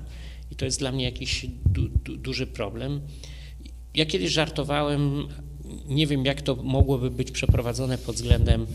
i 0.52 0.56
to 0.56 0.64
jest 0.64 0.78
dla 0.78 0.92
mnie 0.92 1.04
jakiś 1.04 1.46
du, 1.66 1.88
du, 1.88 2.16
duży 2.16 2.46
problem. 2.46 3.00
Ja 3.94 4.06
kiedyś 4.06 4.30
żartowałem, 4.32 5.28
nie 5.86 6.06
wiem 6.06 6.24
jak 6.24 6.42
to 6.42 6.54
mogłoby 6.56 7.10
być 7.10 7.30
przeprowadzone 7.30 7.98
pod 7.98 8.16
względem 8.16 8.66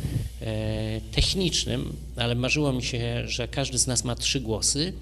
e, 0.41 1.01
technicznym, 1.01 1.93
ale 2.15 2.36
marzyło 2.36 2.74
mi 2.74 2.84
się, 2.84 3.27
że 3.27 3.48
każdy 3.48 3.77
z 3.77 3.88
nas 3.88 4.03
ma 4.03 4.15
trzy 4.15 4.41
głosy. 4.41 4.93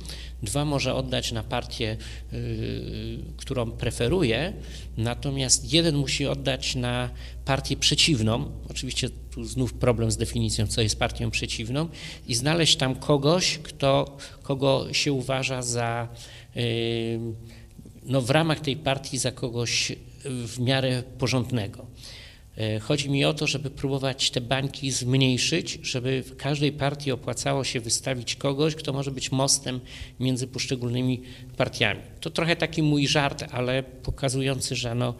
Dwa 0.43 0.65
może 0.65 0.95
oddać 0.95 1.31
na 1.31 1.43
partię, 1.43 1.97
y, 2.33 3.17
którą 3.37 3.71
preferuje, 3.71 4.53
natomiast 4.97 5.73
jeden 5.73 5.95
musi 5.95 6.27
oddać 6.27 6.75
na 6.75 7.09
partię 7.45 7.77
przeciwną. 7.77 8.51
Oczywiście 8.69 9.09
tu 9.09 9.43
znów 9.43 9.73
problem 9.73 10.11
z 10.11 10.17
definicją, 10.17 10.67
co 10.67 10.81
jest 10.81 10.99
partią 10.99 11.31
przeciwną, 11.31 11.89
i 12.27 12.35
znaleźć 12.35 12.75
tam 12.75 12.95
kogoś, 12.95 13.57
kto, 13.57 14.17
kogo 14.43 14.93
się 14.93 15.13
uważa 15.13 15.61
za 15.61 16.07
no, 18.03 18.21
w 18.21 18.29
ramach 18.29 18.59
tej 18.59 18.75
partii 18.75 19.17
za 19.17 19.31
kogoś 19.31 19.91
w 20.25 20.59
miarę 20.59 21.03
porządnego. 21.17 21.85
E, 22.57 22.79
chodzi 22.79 23.09
mi 23.09 23.25
o 23.25 23.33
to, 23.33 23.47
żeby 23.47 23.69
próbować 23.69 24.31
te 24.31 24.41
bańki 24.41 24.91
zmniejszyć, 24.91 25.79
żeby 25.81 26.23
w 26.23 26.35
każdej 26.37 26.71
partii 26.71 27.11
opłacało 27.11 27.63
się 27.63 27.79
wystawić 27.79 28.35
kogoś, 28.35 28.75
kto 28.75 28.93
może 28.93 29.11
być 29.11 29.31
mostem 29.31 29.79
między 30.19 30.47
poszczególnymi 30.47 31.21
partiami. 31.57 32.01
To 32.19 32.29
trochę 32.29 32.55
taki 32.55 32.83
mój 32.83 33.07
żart, 33.07 33.43
ale 33.51 33.83
pokazujący, 33.83 34.75
że 34.75 34.95
no, 34.95 35.13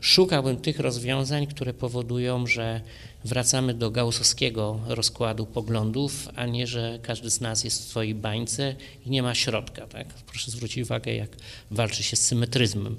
szukałbym 0.00 0.56
tych 0.56 0.78
rozwiązań, 0.78 1.46
które 1.46 1.74
powodują, 1.74 2.46
że 2.46 2.80
wracamy 3.24 3.74
do 3.74 3.90
gaussowskiego 3.90 4.80
rozkładu 4.86 5.46
poglądów, 5.46 6.28
a 6.34 6.46
nie, 6.46 6.66
że 6.66 6.98
każdy 7.02 7.30
z 7.30 7.40
nas 7.40 7.64
jest 7.64 7.82
w 7.82 7.88
swojej 7.88 8.14
bańce 8.14 8.74
i 9.06 9.10
nie 9.10 9.22
ma 9.22 9.34
środka. 9.34 9.86
Tak? 9.86 10.14
Proszę 10.14 10.50
zwrócić 10.50 10.84
uwagę, 10.84 11.14
jak 11.14 11.36
walczy 11.70 12.02
się 12.02 12.16
z 12.16 12.26
symetryzmem 12.26 12.92
e, 12.92 12.96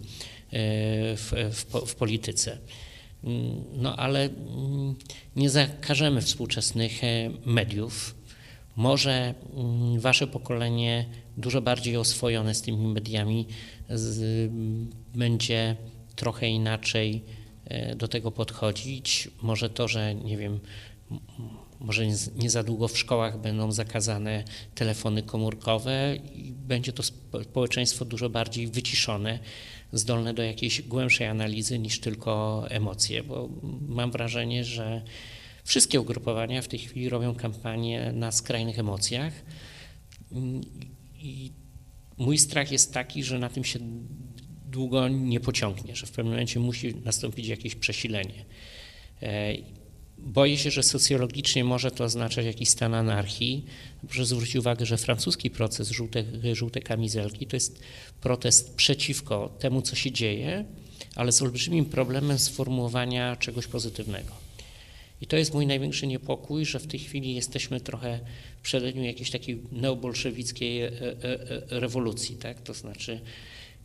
w, 1.16 1.34
w, 1.52 1.88
w 1.88 1.96
polityce. 1.96 2.58
No 3.74 3.96
ale 3.96 4.24
mm, 4.24 4.96
nie 5.36 5.50
zakażemy 5.50 6.22
współczesnych 6.22 7.04
e, 7.04 7.30
mediów. 7.46 8.16
Może 8.76 9.34
mm, 9.56 10.00
wasze 10.00 10.28
pokolenie 10.28 11.06
dużo 11.38 11.62
bardziej 11.62 11.98
oswojone 11.98 12.56
z 12.56 12.62
tymi 12.62 12.88
mediami 12.88 13.48
z, 13.90 14.52
będzie 15.16 15.76
trochę 16.16 16.48
inaczej 16.48 17.24
e, 17.66 17.96
do 17.96 18.08
tego 18.08 18.32
podchodzić. 18.32 19.30
Może 19.42 19.70
to, 19.70 19.88
że 19.88 20.16
nie 20.16 20.38
wiem, 20.38 20.60
może 21.80 22.08
nie 22.36 22.50
za 22.50 22.64
długo 22.64 22.88
w 22.88 22.98
szkołach 22.98 23.42
będą 23.42 23.72
zakazane 23.72 24.44
telefony 24.76 25.24
komórkowe 25.24 26.16
i 26.36 26.52
będzie 26.52 26.94
to 26.94 27.04
społeczeństwo 27.44 28.06
dużo 28.06 28.30
bardziej 28.30 28.68
wyciszone 28.68 29.40
zdolne 29.94 30.34
do 30.34 30.44
jakiejś 30.44 30.82
głębszej 30.82 31.28
analizy 31.28 31.80
niż 31.80 32.00
tylko 32.00 32.64
emocje, 32.70 33.24
bo 33.24 33.50
mam 33.88 34.12
wrażenie, 34.12 34.64
że 34.64 35.02
wszystkie 35.64 36.02
ugrupowania 36.02 36.62
w 36.62 36.68
tej 36.68 36.80
chwili 36.80 37.10
robią 37.10 37.36
kampanię 37.36 38.12
na 38.14 38.32
skrajnych 38.32 38.80
emocjach 38.80 39.34
i 41.16 41.52
mój 42.18 42.38
strach 42.38 42.72
jest 42.72 42.94
taki, 42.94 43.24
że 43.24 43.40
na 43.40 43.50
tym 43.50 43.64
się 43.64 43.80
długo 44.74 45.08
nie 45.08 45.40
pociągnie, 45.40 45.96
że 45.96 46.06
w 46.06 46.12
pewnym 46.12 46.34
momencie 46.34 46.60
musi 46.60 46.96
nastąpić 46.96 47.48
jakieś 47.48 47.76
przesilenie. 47.76 48.46
E, 49.22 49.54
Boję 50.18 50.58
się, 50.58 50.72
że 50.72 50.84
socjologicznie 50.84 51.64
może 51.64 51.92
to 51.92 52.04
oznaczać 52.04 52.46
jakiś 52.46 52.70
stan 52.70 52.94
anarchii. 52.94 53.66
Proszę 54.08 54.26
zwrócić 54.26 54.56
uwagę, 54.56 54.86
że 54.86 54.98
francuski 54.98 55.50
proces 55.50 55.90
żółte, 55.92 56.24
żółte 56.54 56.82
kamizelki 56.82 57.48
to 57.48 57.56
jest 57.56 57.80
protest 58.22 58.76
przeciwko 58.76 59.56
temu, 59.60 59.82
co 59.82 59.96
się 59.96 60.12
dzieje, 60.12 60.66
ale 61.16 61.32
z 61.32 61.42
olbrzymim 61.42 61.86
problemem 61.86 62.40
sformułowania 62.40 63.36
czegoś 63.36 63.68
pozytywnego. 63.68 64.32
I 65.22 65.28
to 65.28 65.38
jest 65.38 65.54
mój 65.54 65.68
największy 65.68 66.08
niepokój, 66.08 66.66
że 66.66 66.80
w 66.80 66.88
tej 66.88 67.00
chwili 67.00 67.36
jesteśmy 67.36 67.80
trochę 67.80 68.20
w 68.58 68.62
przededniu 68.62 69.04
jakiejś 69.04 69.32
takiej 69.32 69.62
neobolszewickiej 69.72 70.82
e, 70.82 70.92
e, 70.92 71.80
rewolucji, 71.80 72.36
tak? 72.36 72.62
To 72.62 72.74
znaczy 72.74 73.20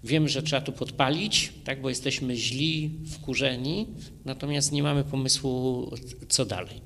Wiemy, 0.04 0.28
że 0.28 0.42
trzeba 0.42 0.62
tu 0.62 0.72
podpalić, 0.72 1.52
tak, 1.64 1.80
bo 1.80 1.88
jesteśmy 1.88 2.36
źli, 2.36 2.90
wkurzeni, 3.10 3.86
natomiast 4.24 4.72
nie 4.72 4.82
mamy 4.82 5.04
pomysłu, 5.04 5.90
co 6.28 6.46
dalej. 6.46 6.80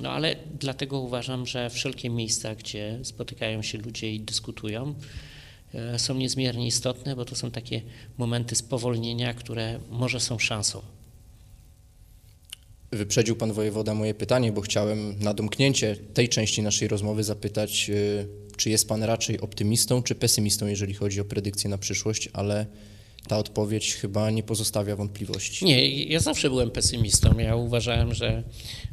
No 0.00 0.10
ale 0.10 0.36
dlatego 0.60 1.00
uważam, 1.00 1.46
że 1.46 1.70
wszelkie 1.70 2.10
miejsca, 2.10 2.54
gdzie 2.54 2.98
spotykają 3.02 3.62
się 3.62 3.78
ludzie 3.78 4.14
i 4.14 4.20
dyskutują, 4.20 4.94
e, 5.74 5.98
są 5.98 6.14
niezmiernie 6.14 6.66
istotne, 6.66 7.16
bo 7.16 7.24
to 7.24 7.36
są 7.36 7.50
takie 7.50 7.82
momenty 8.18 8.56
spowolnienia, 8.56 9.34
które 9.34 9.80
może 9.90 10.20
są 10.20 10.38
szansą. 10.38 10.82
Wyprzedził 12.90 13.36
pan 13.36 13.52
wojewoda 13.52 13.94
moje 13.94 14.14
pytanie, 14.14 14.52
bo 14.52 14.60
chciałem 14.60 15.18
na 15.20 15.34
domknięcie 15.34 15.96
tej 16.14 16.28
części 16.28 16.62
naszej 16.62 16.88
rozmowy 16.88 17.24
zapytać, 17.24 17.90
y, 17.90 18.28
czy 18.56 18.70
jest 18.70 18.88
pan 18.88 19.02
raczej 19.02 19.40
optymistą 19.40 20.02
czy 20.02 20.14
pesymistą, 20.14 20.66
jeżeli 20.66 20.94
chodzi 20.94 21.20
o 21.20 21.24
predykcję 21.24 21.70
na 21.70 21.78
przyszłość, 21.78 22.28
ale 22.32 22.66
ta 23.28 23.38
odpowiedź 23.38 23.94
chyba 23.94 24.30
nie 24.30 24.42
pozostawia 24.42 24.96
wątpliwości. 24.96 25.64
Nie, 25.64 26.04
ja 26.04 26.20
zawsze 26.20 26.50
byłem 26.50 26.70
pesymistą. 26.70 27.38
Ja 27.38 27.56
uważałem, 27.56 28.14
że 28.14 28.42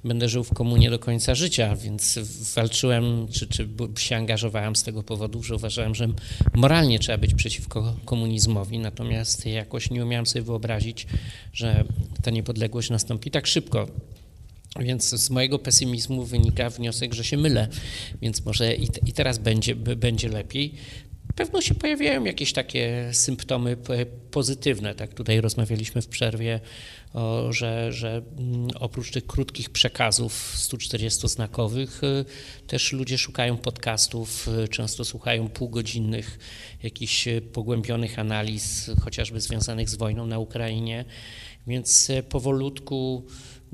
będę 0.04 0.30
żył 0.30 0.44
w 0.44 0.54
komunie 0.54 0.90
do 0.90 1.00
końca 1.00 1.36
życia, 1.36 1.76
więc 1.76 2.20
walczyłem, 2.56 3.28
czy, 3.32 3.48
czy 3.48 3.68
się 3.98 4.16
angażowałem 4.16 4.76
z 4.76 4.84
tego 4.84 5.04
powodu, 5.04 5.44
że 5.44 5.56
uważałem, 5.56 5.96
że 5.96 6.08
moralnie 6.54 7.00
trzeba 7.00 7.18
być 7.18 7.34
przeciwko 7.34 7.96
komunizmowi, 8.06 8.80
natomiast 8.80 9.46
jakoś 9.46 9.90
nie 9.90 10.04
umiałem 10.04 10.26
sobie 10.26 10.44
wyobrazić, 10.44 11.08
że 11.54 11.86
ta 12.26 12.32
niepodległość 12.32 12.90
nastąpi 12.90 13.32
tak 13.32 13.48
szybko. 13.48 13.88
Więc 14.80 15.10
z 15.10 15.30
mojego 15.30 15.60
pesymizmu 15.60 16.26
wynika 16.26 16.70
wniosek, 16.70 17.14
że 17.14 17.24
się 17.24 17.38
mylę, 17.38 17.68
więc 18.22 18.46
może 18.46 18.76
i, 18.76 18.88
i 19.06 19.14
teraz 19.14 19.38
będzie, 19.38 19.76
będzie 19.76 20.30
lepiej. 20.30 20.74
Pewno 21.36 21.62
się 21.62 21.76
pojawiają 21.76 22.24
jakieś 22.24 22.54
takie 22.54 23.10
symptomy 23.12 23.78
pozytywne. 24.32 24.96
Tak 24.96 25.14
tutaj 25.14 25.42
rozmawialiśmy 25.42 26.02
w 26.02 26.08
przerwie, 26.08 26.60
o, 27.14 27.54
że, 27.54 27.94
że 27.94 28.22
mm, 28.38 28.68
oprócz 28.80 29.12
tych 29.12 29.28
krótkich 29.28 29.70
przekazów 29.70 30.56
140-znakowych 30.58 32.04
y, 32.04 32.26
też 32.68 32.94
ludzie 32.94 33.18
szukają 33.18 33.58
podcastów, 33.58 34.48
y, 34.64 34.68
często 34.68 35.06
słuchają 35.06 35.50
półgodzinnych 35.50 36.40
jakichś 36.84 37.28
pogłębionych 37.54 38.20
analiz, 38.20 38.92
chociażby 39.04 39.42
związanych 39.42 39.90
z 39.90 39.96
wojną 39.96 40.26
na 40.26 40.40
Ukrainie. 40.40 41.06
Więc 41.68 42.10
y, 42.10 42.24
powolutku 42.24 43.24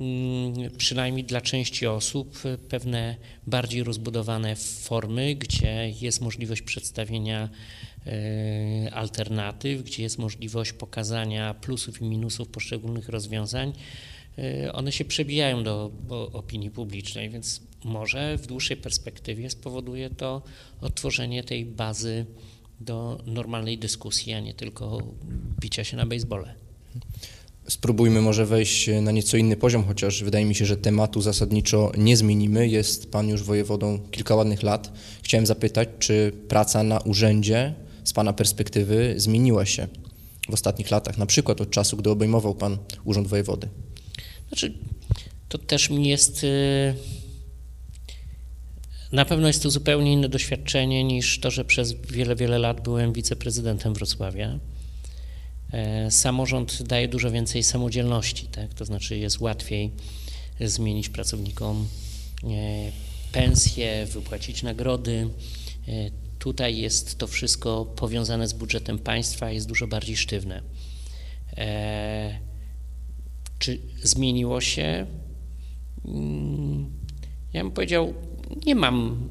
Mm, 0.02 0.78
przynajmniej 0.78 1.24
dla 1.24 1.42
części 1.42 1.88
osób, 1.88 2.40
pewne 2.70 3.16
bardziej 3.48 3.84
rozbudowane 3.84 4.56
formy, 4.56 5.36
gdzie 5.36 5.94
jest 6.02 6.22
możliwość 6.22 6.62
przedstawienia 6.62 7.50
e, 8.08 8.94
alternatyw, 8.94 9.84
gdzie 9.84 10.04
jest 10.04 10.18
możliwość 10.18 10.74
pokazania 10.74 11.54
plusów 11.54 12.02
i 12.02 12.06
minusów 12.06 12.48
poszczególnych 12.48 13.10
rozwiązań, 13.10 13.74
e, 14.38 14.74
one 14.74 14.92
się 14.92 15.06
przebijają 15.06 15.64
do 15.64 15.92
opinii 16.34 16.72
publicznej, 16.72 17.30
więc 17.30 17.62
może 17.84 18.38
w 18.38 18.48
dłuższej 18.48 18.78
perspektywie 18.78 19.50
spowoduje 19.50 20.10
to 20.10 20.42
otworzenie 20.82 21.44
tej 21.44 21.66
bazy 21.66 22.26
do 22.80 23.24
normalnej 23.26 23.78
dyskusji, 23.78 24.34
a 24.34 24.40
nie 24.40 24.54
tylko 24.54 24.98
bicia 25.60 25.84
się 25.84 25.98
na 25.98 26.06
basebole. 26.06 26.56
Spróbujmy 27.68 28.22
może 28.22 28.46
wejść 28.46 28.90
na 29.02 29.12
nieco 29.12 29.38
inny 29.38 29.58
poziom, 29.58 29.84
chociaż 29.84 30.24
wydaje 30.24 30.46
mi 30.46 30.56
się, 30.56 30.66
że 30.66 30.78
tematu 30.78 31.22
zasadniczo 31.22 31.92
nie 31.98 32.18
zmienimy. 32.18 32.68
Jest 32.68 33.12
Pan 33.12 33.30
już 33.30 33.44
wojewodą 33.44 34.00
kilka 34.12 34.36
ładnych 34.36 34.64
lat. 34.64 34.92
Chciałem 35.24 35.46
zapytać, 35.46 35.90
czy 36.00 36.32
praca 36.48 36.84
na 36.84 37.00
urzędzie 37.00 37.74
z 38.04 38.14
Pana 38.14 38.34
perspektywy 38.34 39.14
zmieniła 39.18 39.66
się 39.66 39.88
w 40.50 40.54
ostatnich 40.54 40.92
latach, 40.92 41.18
na 41.18 41.26
przykład 41.26 41.62
od 41.62 41.70
czasu, 41.70 41.98
gdy 41.98 42.10
obejmował 42.10 42.56
Pan 42.56 42.78
urząd 43.06 43.28
wojewody? 43.28 43.68
Znaczy, 44.48 44.74
to 45.50 45.58
też 45.58 45.90
mi 45.90 46.08
jest. 46.08 46.44
Y, 46.44 46.94
na 49.12 49.26
pewno 49.26 49.48
jest 49.48 49.64
to 49.64 49.70
zupełnie 49.70 50.14
inne 50.14 50.30
doświadczenie 50.30 51.04
niż 51.04 51.40
to, 51.40 51.52
że 51.52 51.66
przez 51.66 51.94
wiele, 51.94 52.36
wiele 52.36 52.60
lat 52.60 52.84
byłem 52.84 53.14
wiceprezydentem 53.14 53.94
Wrocławia. 53.94 54.60
E, 55.72 56.12
samorząd 56.12 56.84
daje 56.84 57.08
dużo 57.08 57.32
więcej 57.32 57.64
samodzielności, 57.64 58.48
tak? 58.48 58.74
to 58.74 58.86
znaczy 58.86 59.18
jest 59.18 59.40
łatwiej 59.40 59.92
zmienić 60.60 61.10
pracownikom 61.10 61.88
e, 62.44 62.48
pensje, 63.32 64.06
wypłacić 64.06 64.64
nagrody. 64.64 65.30
E, 65.88 65.92
tutaj 66.40 66.78
jest 66.78 67.18
to 67.18 67.28
wszystko 67.28 67.86
powiązane 67.86 68.48
z 68.48 68.54
budżetem 68.54 69.00
państwa, 69.00 69.52
jest 69.52 69.68
dużo 69.68 69.88
bardziej 69.88 70.18
sztywne. 70.18 70.62
Czy 73.60 73.80
zmieniło 74.04 74.62
się? 74.62 75.06
Mm, 76.06 76.92
ja 77.54 77.64
bym 77.64 77.72
powiedział, 77.72 78.14
nie 78.66 78.76
mam 78.76 79.30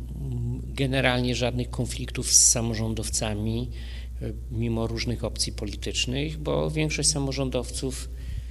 generalnie 0.64 1.34
żadnych 1.34 1.70
konfliktów 1.70 2.32
z 2.32 2.48
samorządowcami 2.48 3.70
mimo 4.50 4.86
różnych 4.86 5.24
opcji 5.24 5.52
politycznych, 5.52 6.38
bo 6.38 6.70
większość 6.70 7.08
samorządowców 7.08 8.08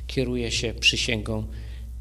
kieruje 0.08 0.52
się 0.52 0.74
przysięgą 0.74 1.44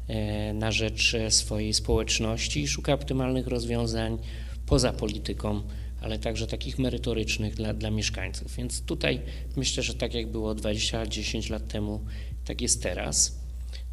e, 0.07 0.53
na 0.53 0.71
rzecz 0.71 1.15
swojej 1.29 1.73
społeczności 1.73 2.61
i 2.61 2.67
szuka 2.67 2.93
optymalnych 2.93 3.47
rozwiązań 3.47 4.17
poza 4.65 4.93
polityką, 4.93 5.61
ale 6.01 6.19
także 6.19 6.47
takich 6.47 6.79
merytorycznych 6.79 7.55
dla, 7.55 7.73
dla 7.73 7.91
mieszkańców. 7.91 8.55
Więc 8.55 8.81
tutaj 8.81 9.21
myślę, 9.55 9.83
że 9.83 9.93
tak 9.93 10.13
jak 10.13 10.27
było 10.27 10.55
20-10 10.55 11.51
lat 11.51 11.67
temu, 11.67 12.01
tak 12.45 12.61
jest 12.61 12.83
teraz. 12.83 13.39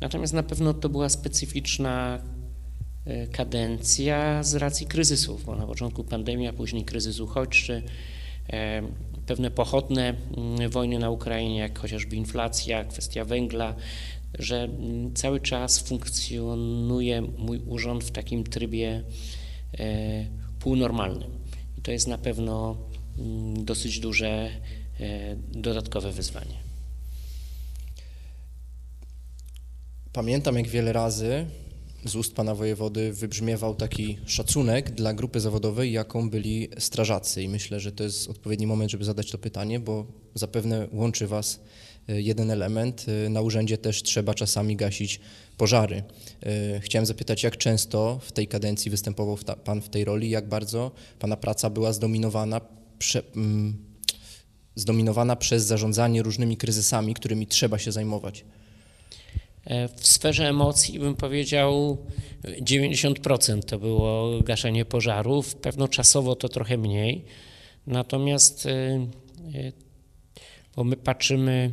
Natomiast 0.01 0.33
na 0.33 0.43
pewno 0.43 0.75
to 0.75 0.89
była 0.89 1.09
specyficzna 1.09 2.23
e, 3.05 3.27
kadencja 3.27 4.43
z 4.43 4.55
racji 4.55 4.87
kryzysów, 4.87 5.45
bo 5.45 5.57
na 5.57 5.67
początku 5.67 6.05
pandemia, 6.05 6.53
później 6.53 6.85
kryzys 6.85 7.21
uchodźczy, 7.21 7.83
e, 8.53 8.83
pewne 9.27 9.51
pochodne 9.51 10.15
mm, 10.37 10.71
wojny 10.71 10.99
na 10.99 11.11
Ukrainie, 11.11 11.59
jak 11.59 11.79
chociażby 11.79 12.17
inflacja, 12.17 12.85
kwestia 12.85 13.25
węgla, 13.25 13.75
że 14.39 14.63
mm, 14.63 15.15
cały 15.15 15.41
czas 15.41 15.79
funkcjonuje 15.79 17.23
mój 17.23 17.61
urząd 17.67 18.05
w 18.05 18.11
takim 18.11 18.45
trybie 18.45 19.03
e, 19.79 20.27
półnormalnym. 20.61 21.31
I 21.79 21.83
to 21.83 21.93
jest 21.93 22.09
na 22.09 22.19
pewno 22.19 22.77
mm, 23.19 23.65
dosyć 23.65 24.01
duże 24.01 24.51
e, 25.01 25.37
dodatkowe 25.53 26.13
wyzwanie. 26.13 26.67
Pamiętam, 30.13 30.57
jak 30.57 30.69
wiele 30.69 30.93
razy 30.93 31.47
z 32.09 32.17
ust 32.17 32.35
pana 32.35 32.55
wojewody 32.55 33.13
wybrzmiewał 33.13 33.75
taki 33.75 34.19
szacunek 34.27 34.91
dla 34.91 35.15
grupy 35.15 35.41
zawodowej, 35.41 35.93
jaką 35.93 36.31
byli 36.31 36.69
strażacy. 36.79 37.43
I 37.43 37.49
myślę, 37.49 37.81
że 37.81 37.93
to 37.93 38.05
jest 38.05 38.31
odpowiedni 38.31 38.67
moment, 38.67 38.91
żeby 38.91 39.05
zadać 39.05 39.31
to 39.31 39.39
pytanie, 39.39 39.81
bo 39.81 40.07
zapewne 40.35 40.89
łączy 40.93 41.27
was 41.27 41.61
e, 42.09 42.21
jeden 42.23 42.51
element. 42.51 43.07
E, 43.27 43.29
na 43.29 43.41
urzędzie 43.41 43.79
też 43.79 44.03
trzeba 44.03 44.35
czasami 44.35 44.77
gasić 44.77 45.21
pożary. 45.57 46.03
E, 46.43 46.81
chciałem 46.81 47.07
zapytać, 47.07 47.43
jak 47.43 47.57
często 47.57 48.21
w 48.23 48.33
tej 48.33 48.49
kadencji 48.49 48.91
występował 48.91 49.39
pan 49.65 49.83
w 49.83 49.89
tej 49.89 50.05
roli, 50.05 50.31
jak 50.31 50.49
bardzo 50.49 50.91
pana 51.19 51.37
praca 51.37 51.71
była 51.71 51.93
zdominowana, 51.93 52.61
prze, 52.99 53.23
mm, 53.37 53.77
zdominowana 54.75 55.37
przez 55.37 55.65
zarządzanie 55.65 56.23
różnymi 56.23 56.57
kryzysami, 56.57 57.15
którymi 57.15 57.47
trzeba 57.47 57.79
się 57.79 57.93
zajmować. 57.93 58.45
E, 59.67 59.89
w 59.89 60.07
sferze 60.07 60.49
emocji 60.49 60.99
bym 60.99 61.17
powiedział 61.17 61.99
90% 62.45 63.63
to 63.63 63.79
było 63.79 64.41
gaszenie 64.43 64.85
pożarów, 64.85 65.55
pewno 65.55 65.89
czasowo 65.89 66.37
to 66.37 66.49
trochę 66.49 66.77
mniej. 66.77 67.25
Natomiast 67.87 68.67
e, 68.67 68.71
e, 68.71 69.73
bo 70.77 70.85
my 70.85 70.97
patrzymy 70.97 71.73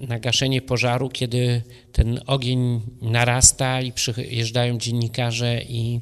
na 0.00 0.18
gaszenie 0.18 0.62
pożaru, 0.62 1.08
kiedy 1.08 1.62
ten 1.92 2.20
ogień 2.26 2.80
narasta 3.02 3.80
i 3.80 3.92
przyjeżdżają 3.92 4.78
dziennikarze 4.78 5.62
i 5.62 6.00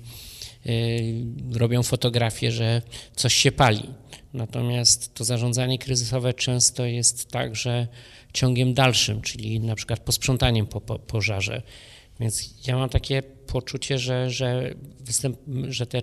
robią 1.52 1.82
fotografie, 1.82 2.52
że 2.52 2.82
coś 3.16 3.34
się 3.34 3.52
pali. 3.52 3.82
Natomiast 4.34 5.14
to 5.14 5.24
zarządzanie 5.24 5.78
kryzysowe 5.78 6.34
często 6.34 6.84
jest 6.84 7.30
tak, 7.30 7.56
że 7.56 7.86
ciągiem 8.32 8.74
dalszym, 8.74 9.20
czyli 9.20 9.60
na 9.60 9.74
przykład 9.74 10.00
posprzątaniem 10.00 10.66
po, 10.66 10.80
po 10.80 10.98
pożarze. 10.98 11.62
Więc 12.20 12.54
ja 12.66 12.76
mam 12.76 12.88
takie 12.88 13.22
poczucie, 13.22 13.98
że, 13.98 14.30
że, 14.30 14.74
występ, 15.00 15.38
że 15.68 15.86
te 15.86 16.02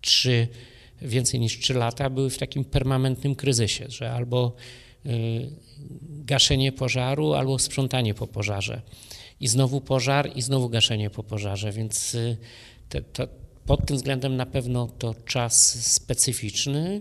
trzy, 0.00 0.48
więcej 1.02 1.40
niż 1.40 1.58
trzy 1.58 1.74
lata 1.74 2.10
były 2.10 2.30
w 2.30 2.38
takim 2.38 2.64
permanentnym 2.64 3.34
kryzysie, 3.34 3.86
że 3.88 4.12
albo 4.12 4.52
y, 5.06 5.10
gaszenie 6.00 6.72
pożaru, 6.72 7.32
albo 7.32 7.58
sprzątanie 7.58 8.14
po 8.14 8.26
pożarze. 8.26 8.82
I 9.40 9.48
znowu 9.48 9.80
pożar, 9.80 10.30
i 10.34 10.42
znowu 10.42 10.68
gaszenie 10.68 11.10
po 11.10 11.22
pożarze, 11.22 11.72
więc 11.72 12.14
y, 12.14 12.36
te, 12.88 13.02
to, 13.02 13.28
pod 13.66 13.86
tym 13.86 13.96
względem 13.96 14.36
na 14.36 14.46
pewno 14.46 14.88
to 14.98 15.14
czas 15.14 15.84
specyficzny. 15.92 17.00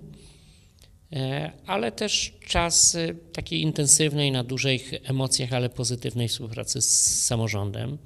E, 1.13 1.51
ale 1.65 1.91
też 1.91 2.33
czas 2.47 2.97
takiej 3.33 3.61
intensywnej, 3.61 4.31
na 4.31 4.43
dużych 4.43 4.91
emocjach, 5.03 5.53
ale 5.53 5.69
pozytywnej 5.69 6.27
współpracy 6.27 6.81
z 6.81 7.25
samorządem, 7.25 7.97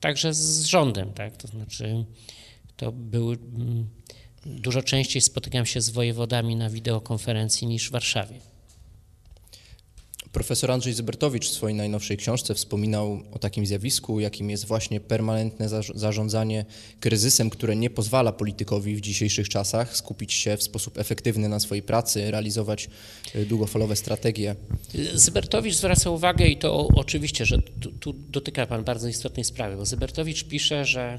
także 0.00 0.34
z 0.34 0.64
rządem, 0.64 1.12
tak, 1.12 1.36
to 1.36 1.48
znaczy 1.48 2.04
to 2.76 2.92
były, 2.92 3.36
mm, 3.36 3.88
dużo 4.46 4.82
częściej 4.82 5.22
spotykam 5.22 5.66
się 5.66 5.80
z 5.80 5.90
wojewodami 5.90 6.56
na 6.56 6.70
wideokonferencji 6.70 7.66
niż 7.66 7.88
w 7.88 7.92
Warszawie. 7.92 8.51
Profesor 10.32 10.70
Andrzej 10.70 10.92
Zybertowicz 10.92 11.48
w 11.48 11.52
swojej 11.52 11.76
najnowszej 11.76 12.16
książce 12.16 12.54
wspominał 12.54 13.22
o 13.32 13.38
takim 13.38 13.66
zjawisku, 13.66 14.20
jakim 14.20 14.50
jest 14.50 14.66
właśnie 14.66 15.00
permanentne 15.00 15.68
zarządzanie 15.94 16.64
kryzysem, 17.00 17.50
które 17.50 17.76
nie 17.76 17.90
pozwala 17.90 18.32
politykowi 18.32 18.96
w 18.96 19.00
dzisiejszych 19.00 19.48
czasach 19.48 19.96
skupić 19.96 20.32
się 20.32 20.56
w 20.56 20.62
sposób 20.62 20.98
efektywny 20.98 21.48
na 21.48 21.60
swojej 21.60 21.82
pracy, 21.82 22.30
realizować 22.30 22.88
y, 23.34 23.46
długofalowe 23.46 23.96
strategie. 23.96 24.56
Zybertowicz 25.14 25.74
zwraca 25.74 26.10
uwagę 26.10 26.46
i 26.46 26.56
to 26.56 26.88
oczywiście, 26.96 27.46
że 27.46 27.62
tu, 27.80 27.92
tu 27.92 28.12
dotyka 28.12 28.66
Pan 28.66 28.84
bardzo 28.84 29.08
istotnej 29.08 29.44
sprawy, 29.44 29.76
bo 29.76 29.86
Zybertowicz 29.86 30.44
pisze, 30.44 30.84
że 30.84 31.18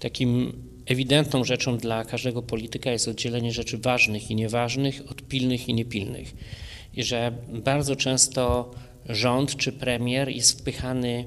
takim 0.00 0.52
ewidentną 0.86 1.44
rzeczą 1.44 1.78
dla 1.78 2.04
każdego 2.04 2.42
polityka 2.42 2.90
jest 2.90 3.08
oddzielenie 3.08 3.52
rzeczy 3.52 3.78
ważnych 3.78 4.30
i 4.30 4.34
nieważnych 4.34 5.02
od 5.10 5.22
pilnych 5.22 5.68
i 5.68 5.74
niepilnych 5.74 6.34
i 6.94 7.02
że 7.02 7.32
bardzo 7.48 7.96
często 7.96 8.70
rząd 9.08 9.56
czy 9.56 9.72
premier 9.72 10.28
jest 10.28 10.60
wpychany 10.60 11.24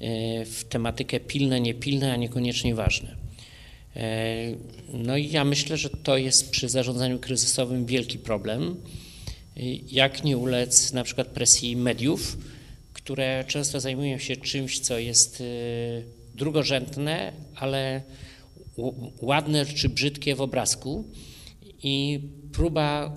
e, 0.00 0.44
w 0.44 0.64
tematykę 0.64 1.20
pilne, 1.20 1.60
niepilne, 1.60 2.12
a 2.12 2.16
niekoniecznie 2.16 2.74
ważne. 2.74 3.16
E, 3.96 4.36
no 4.92 5.16
i 5.16 5.30
ja 5.30 5.44
myślę, 5.44 5.76
że 5.76 5.90
to 5.90 6.16
jest 6.16 6.50
przy 6.50 6.68
zarządzaniu 6.68 7.18
kryzysowym 7.18 7.86
wielki 7.86 8.18
problem. 8.18 8.76
Jak 9.90 10.24
nie 10.24 10.38
ulec 10.38 10.92
na 10.92 11.04
przykład 11.04 11.28
presji 11.28 11.76
mediów, 11.76 12.38
które 12.92 13.44
często 13.48 13.80
zajmują 13.80 14.18
się 14.18 14.36
czymś, 14.36 14.80
co 14.80 14.98
jest 14.98 15.40
e, 15.40 15.44
drugorzędne, 16.34 17.32
ale 17.54 18.02
ładne 19.20 19.66
czy 19.66 19.88
brzydkie 19.88 20.34
w 20.34 20.40
obrazku 20.40 21.04
i 21.82 22.20
próba 22.52 23.16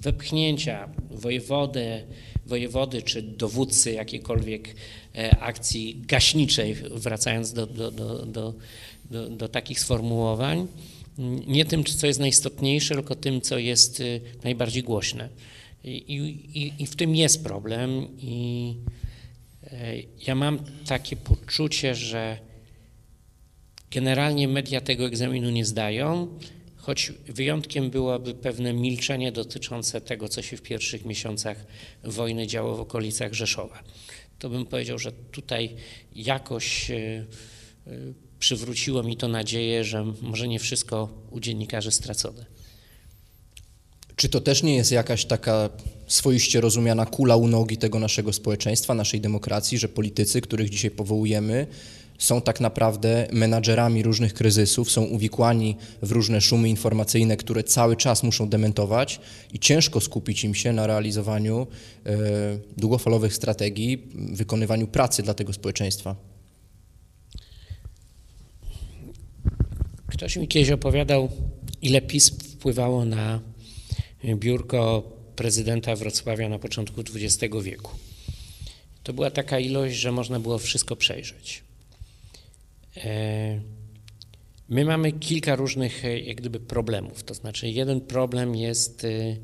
wepchnięcia 0.00 0.88
wojewody, 1.10 2.06
wojewody 2.46 3.02
czy 3.02 3.22
dowódcy 3.22 3.92
jakiejkolwiek 3.92 4.74
e, 5.14 5.40
akcji 5.40 6.02
gaśniczej, 6.06 6.74
wracając 6.74 7.52
do, 7.52 7.66
do, 7.66 7.90
do, 7.90 8.26
do, 9.10 9.28
do, 9.30 9.48
takich 9.48 9.80
sformułowań, 9.80 10.66
nie 11.46 11.64
tym, 11.64 11.84
co 11.84 12.06
jest 12.06 12.20
najistotniejsze, 12.20 12.94
tylko 12.94 13.14
tym, 13.14 13.40
co 13.40 13.58
jest 13.58 14.00
y, 14.00 14.20
najbardziej 14.44 14.82
głośne. 14.82 15.28
I, 15.84 15.96
i, 16.54 16.82
i 16.82 16.86
w 16.86 16.96
tym 16.96 17.16
jest 17.16 17.44
problem 17.44 18.06
i 18.18 18.74
e, 19.64 19.94
ja 20.26 20.34
mam 20.34 20.58
takie 20.86 21.16
poczucie, 21.16 21.94
że 21.94 22.38
generalnie 23.90 24.48
media 24.48 24.80
tego 24.80 25.06
egzaminu 25.06 25.50
nie 25.50 25.64
zdają, 25.64 26.28
choć 26.82 27.12
wyjątkiem 27.26 27.90
byłoby 27.90 28.34
pewne 28.34 28.72
milczenie 28.72 29.32
dotyczące 29.32 30.00
tego, 30.00 30.28
co 30.28 30.42
się 30.42 30.56
w 30.56 30.62
pierwszych 30.62 31.04
miesiącach 31.04 31.66
wojny 32.04 32.46
działo 32.46 32.76
w 32.76 32.80
okolicach 32.80 33.34
Rzeszowa. 33.34 33.82
To 34.38 34.50
bym 34.50 34.66
powiedział, 34.66 34.98
że 34.98 35.12
tutaj 35.12 35.76
jakoś 36.14 36.90
e, 36.90 36.96
e, 36.96 37.26
przywróciło 38.38 39.02
mi 39.02 39.16
to 39.16 39.28
nadzieję, 39.28 39.84
że 39.84 40.04
może 40.22 40.48
nie 40.48 40.58
wszystko 40.58 41.08
u 41.30 41.40
dziennikarzy 41.40 41.90
stracone. 41.90 42.46
Czy 44.16 44.28
to 44.28 44.40
też 44.40 44.62
nie 44.62 44.76
jest 44.76 44.92
jakaś 44.92 45.24
taka 45.24 45.70
swoiście 46.06 46.60
rozumiana 46.60 47.06
kula 47.06 47.36
u 47.36 47.48
nogi 47.48 47.78
tego 47.78 47.98
naszego 47.98 48.32
społeczeństwa, 48.32 48.94
naszej 48.94 49.20
demokracji, 49.20 49.78
że 49.78 49.88
politycy, 49.88 50.40
których 50.40 50.70
dzisiaj 50.70 50.90
powołujemy, 50.90 51.66
są 52.18 52.40
tak 52.40 52.60
naprawdę 52.60 53.28
menadżerami 53.32 54.02
różnych 54.02 54.34
kryzysów, 54.34 54.90
są 54.90 55.02
uwikłani 55.02 55.76
w 56.02 56.12
różne 56.12 56.40
szumy 56.40 56.68
informacyjne, 56.68 57.36
które 57.36 57.64
cały 57.64 57.96
czas 57.96 58.22
muszą 58.22 58.48
dementować 58.48 59.20
i 59.52 59.58
ciężko 59.58 60.00
skupić 60.00 60.44
im 60.44 60.54
się 60.54 60.72
na 60.72 60.86
realizowaniu 60.86 61.66
e, 62.06 62.16
długofalowych 62.76 63.34
strategii, 63.34 64.08
wykonywaniu 64.14 64.86
pracy 64.86 65.22
dla 65.22 65.34
tego 65.34 65.52
społeczeństwa. 65.52 66.16
Ktoś 70.06 70.36
mi 70.36 70.48
kiedyś 70.48 70.70
opowiadał, 70.70 71.28
ile 71.82 72.02
PiS 72.02 72.30
wpływało 72.30 73.04
na 73.04 73.40
biurko 74.24 75.02
prezydenta 75.36 75.96
Wrocławia 75.96 76.48
na 76.48 76.58
początku 76.58 77.00
XX 77.00 77.54
wieku. 77.62 77.90
To 79.02 79.12
była 79.12 79.30
taka 79.30 79.58
ilość, 79.58 79.96
że 79.96 80.12
można 80.12 80.40
było 80.40 80.58
wszystko 80.58 80.96
przejrzeć. 80.96 81.62
E, 82.96 83.60
my 84.68 84.84
mamy 84.84 85.12
kilka 85.12 85.56
różnych 85.56 86.04
e, 86.04 86.20
jak 86.20 86.36
gdyby 86.36 86.60
problemów. 86.60 87.22
To 87.22 87.34
znaczy, 87.34 87.68
jeden 87.68 88.00
problem 88.00 88.56
jest 88.56 89.04
e, 89.04 89.36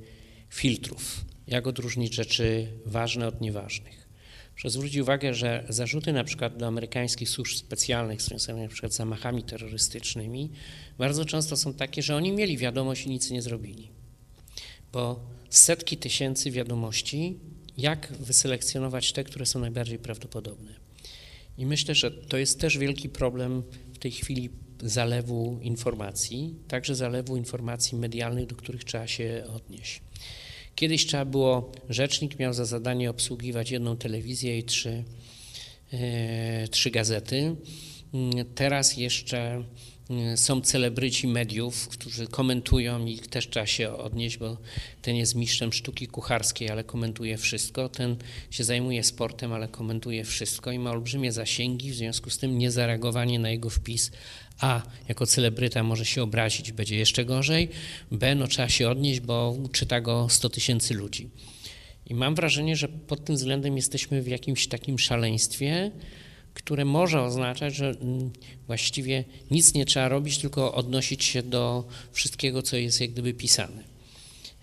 filtrów. 0.48 1.24
Jak 1.46 1.66
odróżnić 1.66 2.14
rzeczy 2.14 2.72
ważne 2.86 3.26
od 3.26 3.40
nieważnych. 3.40 4.08
Proszę 4.54 4.70
zwrócić 4.70 4.96
uwagę, 4.96 5.34
że 5.34 5.64
zarzuty 5.68 6.12
na 6.12 6.24
przykład 6.24 6.56
do 6.56 6.66
amerykańskich 6.66 7.28
służb 7.28 7.56
specjalnych 7.56 8.22
związane 8.22 8.62
na 8.62 8.68
przykład 8.68 8.92
z 8.92 8.96
zamachami 8.96 9.42
terrorystycznymi 9.42 10.50
bardzo 10.98 11.24
często 11.24 11.56
są 11.56 11.74
takie, 11.74 12.02
że 12.02 12.16
oni 12.16 12.32
mieli 12.32 12.56
wiadomość 12.56 13.06
i 13.06 13.10
nic 13.10 13.30
nie 13.30 13.42
zrobili. 13.42 13.88
Bo 14.92 15.20
setki 15.50 15.96
tysięcy 15.96 16.50
wiadomości, 16.50 17.38
jak 17.76 18.12
wyselekcjonować 18.20 19.12
te, 19.12 19.24
które 19.24 19.46
są 19.46 19.60
najbardziej 19.60 19.98
prawdopodobne. 19.98 20.87
I 21.58 21.66
myślę, 21.66 21.94
że 21.94 22.10
to 22.10 22.36
jest 22.36 22.60
też 22.60 22.78
wielki 22.78 23.08
problem 23.08 23.62
w 23.92 23.98
tej 23.98 24.10
chwili 24.10 24.50
zalewu 24.82 25.58
informacji, 25.62 26.54
także 26.68 26.94
zalewu 26.94 27.36
informacji 27.36 27.98
medialnych, 27.98 28.46
do 28.46 28.56
których 28.56 28.84
trzeba 28.84 29.06
się 29.06 29.44
odnieść. 29.56 30.02
Kiedyś 30.74 31.06
trzeba 31.06 31.24
było, 31.24 31.72
rzecznik 31.88 32.38
miał 32.38 32.52
za 32.52 32.64
zadanie 32.64 33.10
obsługiwać 33.10 33.70
jedną 33.70 33.96
telewizję 33.96 34.58
i 34.58 34.64
trzy, 34.64 35.04
e, 35.92 36.68
trzy 36.68 36.90
gazety. 36.90 37.56
Teraz 38.54 38.96
jeszcze 38.96 39.64
są 40.36 40.60
celebryci 40.60 41.28
mediów, 41.28 41.88
którzy 41.88 42.26
komentują 42.26 43.06
i 43.06 43.18
też 43.18 43.48
trzeba 43.48 43.66
się 43.66 43.92
odnieść, 43.92 44.38
bo 44.38 44.56
ten 45.02 45.16
jest 45.16 45.34
mistrzem 45.34 45.72
sztuki 45.72 46.06
kucharskiej, 46.06 46.70
ale 46.70 46.84
komentuje 46.84 47.36
wszystko. 47.36 47.88
Ten 47.88 48.16
się 48.50 48.64
zajmuje 48.64 49.04
sportem, 49.04 49.52
ale 49.52 49.68
komentuje 49.68 50.24
wszystko 50.24 50.72
i 50.72 50.78
ma 50.78 50.90
olbrzymie 50.90 51.32
zasięgi, 51.32 51.90
w 51.90 51.94
związku 51.94 52.30
z 52.30 52.38
tym 52.38 52.58
niezareagowanie 52.58 53.38
na 53.38 53.50
jego 53.50 53.70
wpis 53.70 54.10
a 54.60 54.82
jako 55.08 55.26
celebryta 55.26 55.82
może 55.82 56.04
się 56.04 56.22
obrazić, 56.22 56.72
będzie 56.72 56.96
jeszcze 56.96 57.24
gorzej, 57.24 57.68
b 58.10 58.34
no 58.34 58.46
trzeba 58.46 58.68
się 58.68 58.90
odnieść, 58.90 59.20
bo 59.20 59.56
czyta 59.72 60.00
go 60.00 60.26
100 60.30 60.50
tysięcy 60.50 60.94
ludzi. 60.94 61.30
I 62.06 62.14
mam 62.14 62.34
wrażenie, 62.34 62.76
że 62.76 62.88
pod 62.88 63.24
tym 63.24 63.36
względem 63.36 63.76
jesteśmy 63.76 64.22
w 64.22 64.28
jakimś 64.28 64.66
takim 64.66 64.98
szaleństwie, 64.98 65.90
które 66.58 66.84
może 66.84 67.22
oznaczać, 67.22 67.74
że 67.74 67.88
mm, 67.90 68.30
właściwie 68.66 69.24
nic 69.50 69.74
nie 69.74 69.86
trzeba 69.86 70.08
robić, 70.08 70.38
tylko 70.38 70.74
odnosić 70.74 71.24
się 71.24 71.42
do 71.42 71.84
wszystkiego, 72.12 72.62
co 72.62 72.76
jest 72.76 73.00
jak 73.00 73.10
gdyby 73.10 73.34
pisane. 73.34 73.84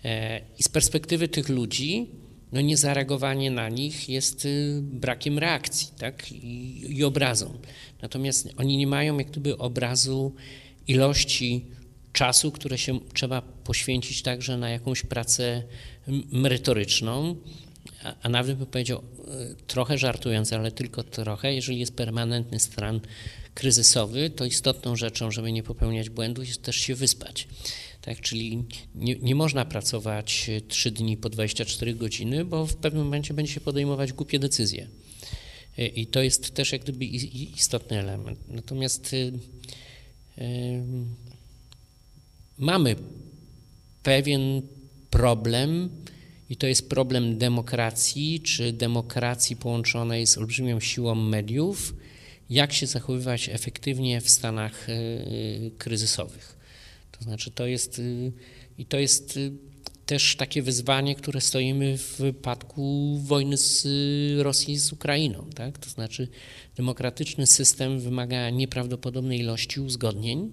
E, 0.04 0.40
I 0.58 0.62
z 0.62 0.68
perspektywy 0.68 1.28
tych 1.28 1.48
ludzi, 1.48 2.06
no 2.52 2.60
niezareagowanie 2.60 3.50
na 3.50 3.68
nich 3.68 4.08
jest 4.08 4.44
y, 4.44 4.80
brakiem 4.82 5.38
reakcji 5.38 5.88
tak? 5.98 6.32
I, 6.32 6.96
i 6.96 7.04
obrazą. 7.04 7.58
Natomiast 8.02 8.48
oni 8.56 8.76
nie 8.76 8.86
mają 8.86 9.18
jak 9.18 9.30
gdyby 9.30 9.58
obrazu 9.58 10.34
ilości 10.88 11.64
czasu, 12.12 12.52
które 12.52 12.78
się 12.78 13.00
trzeba 13.14 13.42
poświęcić 13.42 14.22
także 14.22 14.56
na 14.56 14.70
jakąś 14.70 15.02
pracę 15.02 15.62
merytoryczną, 16.32 17.36
a, 18.22 18.28
nawet 18.28 18.56
bym 18.56 18.66
powiedział 18.66 19.02
trochę 19.66 19.98
żartując, 19.98 20.52
ale 20.52 20.72
tylko 20.72 21.02
trochę, 21.02 21.54
jeżeli 21.54 21.78
jest 21.78 21.96
permanentny 21.96 22.60
stan 22.60 23.00
kryzysowy, 23.54 24.30
to 24.30 24.44
istotną 24.44 24.96
rzeczą, 24.96 25.30
żeby 25.30 25.52
nie 25.52 25.62
popełniać 25.62 26.10
błędów, 26.10 26.48
jest 26.48 26.62
też 26.62 26.76
się 26.76 26.94
wyspać. 26.94 27.48
Tak, 28.02 28.20
czyli 28.20 28.64
nie, 28.94 29.14
nie 29.14 29.34
można 29.34 29.64
pracować 29.64 30.50
3 30.68 30.90
dni 30.90 31.16
po 31.16 31.28
24 31.30 31.94
godziny, 31.94 32.44
bo 32.44 32.66
w 32.66 32.76
pewnym 32.76 33.04
momencie 33.04 33.34
będzie 33.34 33.52
się 33.52 33.60
podejmować 33.60 34.12
głupie 34.12 34.38
decyzje. 34.38 34.88
I 35.96 36.06
to 36.06 36.22
jest 36.22 36.54
też 36.54 36.72
jak 36.72 36.82
gdyby 36.82 37.04
istotny 37.04 37.98
element. 37.98 38.38
Natomiast 38.48 39.16
mamy 42.58 42.96
pewien 44.02 44.62
problem 45.10 45.90
i 46.50 46.56
to 46.56 46.66
jest 46.66 46.88
problem 46.88 47.38
demokracji, 47.38 48.40
czy 48.40 48.72
demokracji 48.72 49.56
połączonej 49.56 50.26
z 50.26 50.38
olbrzymią 50.38 50.80
siłą 50.80 51.14
mediów, 51.14 51.94
jak 52.50 52.72
się 52.72 52.86
zachowywać 52.86 53.48
efektywnie 53.48 54.20
w 54.20 54.30
stanach 54.30 54.88
y, 54.88 55.70
kryzysowych. 55.78 56.56
To 57.12 57.24
znaczy, 57.24 57.50
to 57.50 57.66
jest, 57.66 57.98
y, 57.98 58.32
i 58.78 58.86
to 58.86 58.98
jest 58.98 59.38
też 60.06 60.36
takie 60.36 60.62
wyzwanie, 60.62 61.14
które 61.14 61.40
stoimy 61.40 61.98
w 61.98 62.16
wypadku 62.16 63.16
wojny 63.18 63.56
z 63.56 63.86
Rosji 64.38 64.78
z 64.78 64.92
Ukrainą. 64.92 65.50
Tak? 65.54 65.78
To 65.78 65.90
znaczy, 65.90 66.28
demokratyczny 66.76 67.46
system 67.46 68.00
wymaga 68.00 68.50
nieprawdopodobnej 68.50 69.38
ilości 69.38 69.80
uzgodnień, 69.80 70.52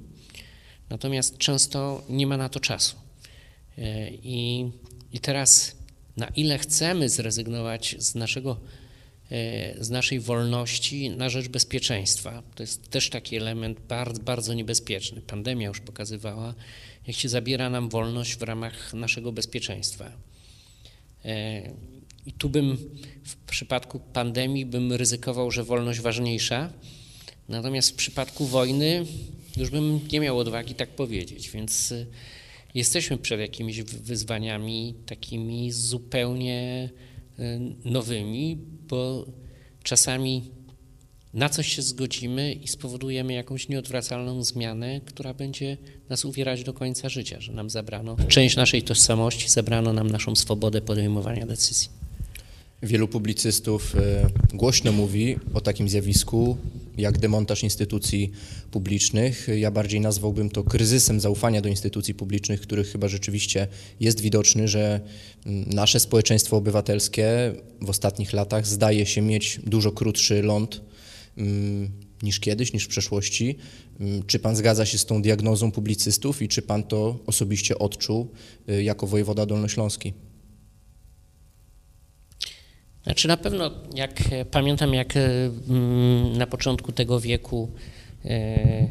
natomiast 0.90 1.38
często 1.38 2.04
nie 2.10 2.28
ma 2.28 2.38
na 2.38 2.50
to 2.50 2.60
czasu. 2.60 2.96
I, 4.24 4.70
i 5.12 5.20
teraz 5.20 5.76
na 6.18 6.28
ile 6.28 6.58
chcemy 6.58 7.10
zrezygnować 7.10 7.96
z, 8.00 8.16
naszego, 8.16 8.60
z 9.80 9.90
naszej 9.90 10.20
wolności 10.20 11.10
na 11.10 11.30
rzecz 11.30 11.48
bezpieczeństwa. 11.48 12.44
To 12.56 12.64
jest 12.64 12.90
też 12.90 13.10
taki 13.10 13.36
element 13.36 13.80
bardzo, 13.80 14.22
bardzo 14.24 14.54
niebezpieczny. 14.54 15.22
Pandemia 15.22 15.68
już 15.68 15.80
pokazywała, 15.80 16.54
jak 17.08 17.16
się 17.16 17.30
zabiera 17.30 17.70
nam 17.70 17.90
wolność 17.90 18.36
w 18.36 18.42
ramach 18.42 18.94
naszego 18.94 19.32
bezpieczeństwa. 19.32 20.12
I 22.26 22.34
tu 22.34 22.50
bym 22.50 22.78
w 23.24 23.36
przypadku 23.36 24.00
pandemii 24.00 24.66
bym 24.66 24.94
ryzykował, 24.94 25.52
że 25.52 25.64
wolność 25.64 26.00
ważniejsza, 26.00 26.74
natomiast 27.50 27.92
w 27.92 27.96
przypadku 27.96 28.46
wojny 28.46 29.06
już 29.58 29.70
bym 29.70 30.00
nie 30.12 30.20
miał 30.20 30.40
odwagi 30.40 30.76
tak 30.76 30.90
powiedzieć, 30.90 31.50
więc 31.50 31.94
jesteśmy 32.76 33.18
przed 33.18 33.40
jakimiś 33.40 33.84
wyzwaniami 33.84 34.96
takimi 35.06 35.72
zupełnie 35.72 36.90
nowymi, 37.86 38.58
bo 38.88 39.26
czasami 39.84 40.52
na 41.34 41.50
coś 41.50 41.76
się 41.76 41.82
zgodzimy 41.82 42.54
i 42.54 42.68
spowodujemy 42.68 43.34
jakąś 43.34 43.70
nieodwracalną 43.70 44.44
zmianę, 44.44 45.02
która 45.06 45.34
będzie 45.34 45.78
nas 46.10 46.26
uwierać 46.26 46.64
do 46.64 46.74
końca 46.74 47.10
życia, 47.10 47.42
że 47.42 47.54
nam 47.54 47.70
zabrano 47.70 48.16
część 48.28 48.56
naszej 48.56 48.84
tożsamości, 48.84 49.50
zabrano 49.50 49.94
nam 49.94 50.10
naszą 50.10 50.36
swobodę 50.36 50.82
podejmowania 50.82 51.46
decyzji. 51.46 52.03
Wielu 52.84 53.08
publicystów 53.08 53.96
e, 53.96 54.30
głośno 54.54 54.92
mówi 54.92 55.36
o 55.54 55.62
takim 55.62 55.90
zjawisku 55.90 56.58
jak 56.98 57.18
demontaż 57.18 57.64
instytucji 57.64 58.32
publicznych. 58.72 59.48
Ja 59.58 59.72
bardziej 59.72 60.02
nazwałbym 60.02 60.50
to 60.50 60.64
kryzysem 60.64 61.20
zaufania 61.20 61.62
do 61.62 61.70
instytucji 61.70 62.14
publicznych, 62.14 62.62
który 62.62 62.84
chyba 62.84 63.08
rzeczywiście 63.08 63.68
jest 64.00 64.22
widoczny, 64.22 64.68
że 64.68 65.02
nasze 65.66 66.00
społeczeństwo 66.00 66.58
obywatelskie 66.58 67.54
w 67.82 67.90
ostatnich 67.90 68.34
latach 68.34 68.68
zdaje 68.68 69.06
się 69.06 69.22
mieć 69.22 69.60
dużo 69.66 69.92
krótszy 69.92 70.42
ląd 70.42 70.82
niż 72.24 72.40
kiedyś, 72.40 72.74
niż 72.74 72.84
w 72.84 72.88
przeszłości. 72.88 73.58
Czy 74.28 74.40
pan 74.40 74.56
zgadza 74.56 74.86
się 74.86 74.98
z 74.98 75.06
tą 75.06 75.22
diagnozą 75.22 75.72
publicystów 75.72 76.42
i 76.42 76.48
czy 76.48 76.62
pan 76.62 76.84
to 76.84 77.20
osobiście 77.26 77.80
odczuł 77.80 78.32
e, 78.68 78.84
jako 78.84 79.08
wojewoda 79.08 79.46
dolnośląski? 79.46 80.14
Znaczy 83.04 83.28
na 83.28 83.38
pewno, 83.38 83.72
jak 83.96 84.24
pamiętam, 84.52 84.94
jak 84.94 85.14
mm, 85.18 86.38
na 86.38 86.48
początku 86.48 86.92
tego 86.92 87.20
wieku 87.20 87.72
e, 88.26 88.88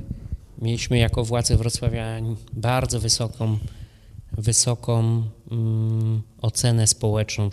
mieliśmy 0.62 0.98
jako 0.98 1.24
władze 1.24 1.56
Wrocławia 1.56 2.20
bardzo 2.52 3.00
wysoką, 3.00 3.58
wysoką 4.32 5.22
mm, 5.50 6.22
ocenę 6.42 6.86
społeczną. 6.86 7.50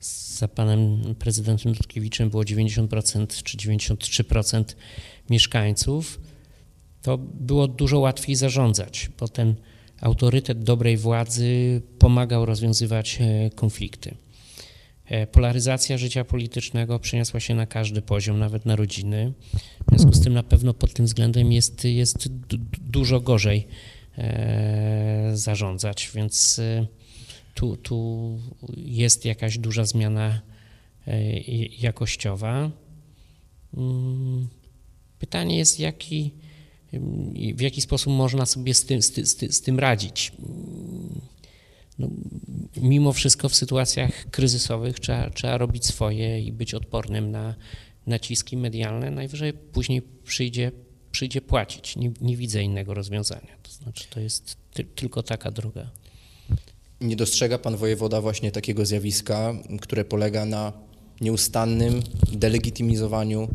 Za 0.00 0.48
panem 0.48 1.14
prezydentem 1.18 1.72
Dudkiewiczem 1.72 2.30
było 2.30 2.42
90% 2.42 3.42
czy 3.42 3.56
93% 3.56 4.64
mieszkańców. 5.30 6.20
To 7.02 7.18
było 7.18 7.68
dużo 7.68 7.98
łatwiej 7.98 8.36
zarządzać, 8.36 9.10
bo 9.20 9.28
ten 9.28 9.54
autorytet 10.00 10.62
dobrej 10.62 10.96
władzy 10.96 11.82
pomagał 11.98 12.46
rozwiązywać 12.46 13.18
e, 13.20 13.50
konflikty. 13.50 14.14
E, 15.10 15.26
polaryzacja 15.26 15.98
życia 15.98 16.24
politycznego 16.24 16.98
przeniosła 16.98 17.40
się 17.40 17.54
na 17.54 17.66
każdy 17.66 18.02
poziom, 18.02 18.38
nawet 18.38 18.66
na 18.66 18.76
rodziny. 18.76 19.32
W 19.86 19.90
związku 19.90 20.12
z 20.12 20.20
tym 20.24 20.32
na 20.32 20.42
pewno 20.42 20.74
pod 20.74 20.94
tym 20.94 21.06
względem 21.06 21.52
jest, 21.52 21.84
jest 21.84 22.28
dużo 22.80 23.20
gorzej 23.20 23.66
e, 24.18 25.30
zarządzać, 25.34 26.10
więc 26.14 26.58
e, 26.58 26.86
tu, 27.54 27.76
tu 27.76 28.38
jest 28.76 29.24
jakaś 29.24 29.58
duża 29.58 29.84
zmiana 29.84 30.40
jakościowa. 31.78 32.70
Mm, 33.76 34.48
pytanie 35.18 35.58
jest, 35.58 35.80
jaki, 35.80 36.30
w 37.54 37.60
jaki 37.60 37.80
sposób 37.80 38.12
można 38.12 38.46
sobie 38.46 38.74
z 38.74 38.84
tym, 38.84 39.02
z, 39.02 39.14
z, 39.14 39.56
z 39.56 39.60
tym 39.60 39.78
radzić 39.78 40.32
no, 41.98 42.08
mimo 42.76 43.12
wszystko 43.12 43.48
w 43.48 43.54
sytuacjach 43.54 44.30
kryzysowych 44.30 45.00
trzeba, 45.00 45.30
trzeba 45.30 45.58
robić 45.58 45.86
swoje 45.86 46.40
i 46.40 46.52
być 46.52 46.74
odpornym 46.74 47.30
na 47.30 47.54
naciski 48.06 48.56
medialne. 48.56 49.10
Najwyżej 49.10 49.52
później 49.52 50.02
przyjdzie, 50.24 50.72
przyjdzie 51.12 51.40
płacić. 51.40 51.96
Nie, 51.96 52.12
nie 52.20 52.36
widzę 52.36 52.62
innego 52.62 52.94
rozwiązania. 52.94 53.56
To 53.62 53.70
znaczy, 53.70 54.04
to 54.10 54.20
jest 54.20 54.56
ty, 54.72 54.84
tylko 54.84 55.22
taka 55.22 55.50
droga. 55.50 55.90
Nie 57.00 57.16
dostrzega 57.16 57.58
pan 57.58 57.76
wojewoda 57.76 58.20
właśnie 58.20 58.52
takiego 58.52 58.86
zjawiska, 58.86 59.54
które 59.80 60.04
polega 60.04 60.44
na 60.44 60.72
nieustannym 61.20 62.02
delegitymizowaniu 62.32 63.48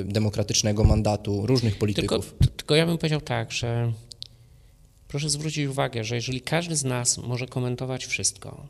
y, 0.00 0.04
demokratycznego 0.04 0.84
mandatu 0.84 1.46
różnych 1.46 1.78
polityków? 1.78 2.34
Tylko, 2.38 2.56
tylko 2.56 2.74
ja 2.74 2.86
bym 2.86 2.98
powiedział 2.98 3.20
tak, 3.20 3.52
że 3.52 3.92
proszę 5.08 5.30
zwrócić 5.30 5.66
uwagę, 5.66 6.04
że 6.04 6.14
jeżeli 6.14 6.40
każdy 6.40 6.76
z 6.76 6.84
nas 6.84 7.18
może 7.18 7.46
komentować 7.46 8.06
wszystko, 8.06 8.66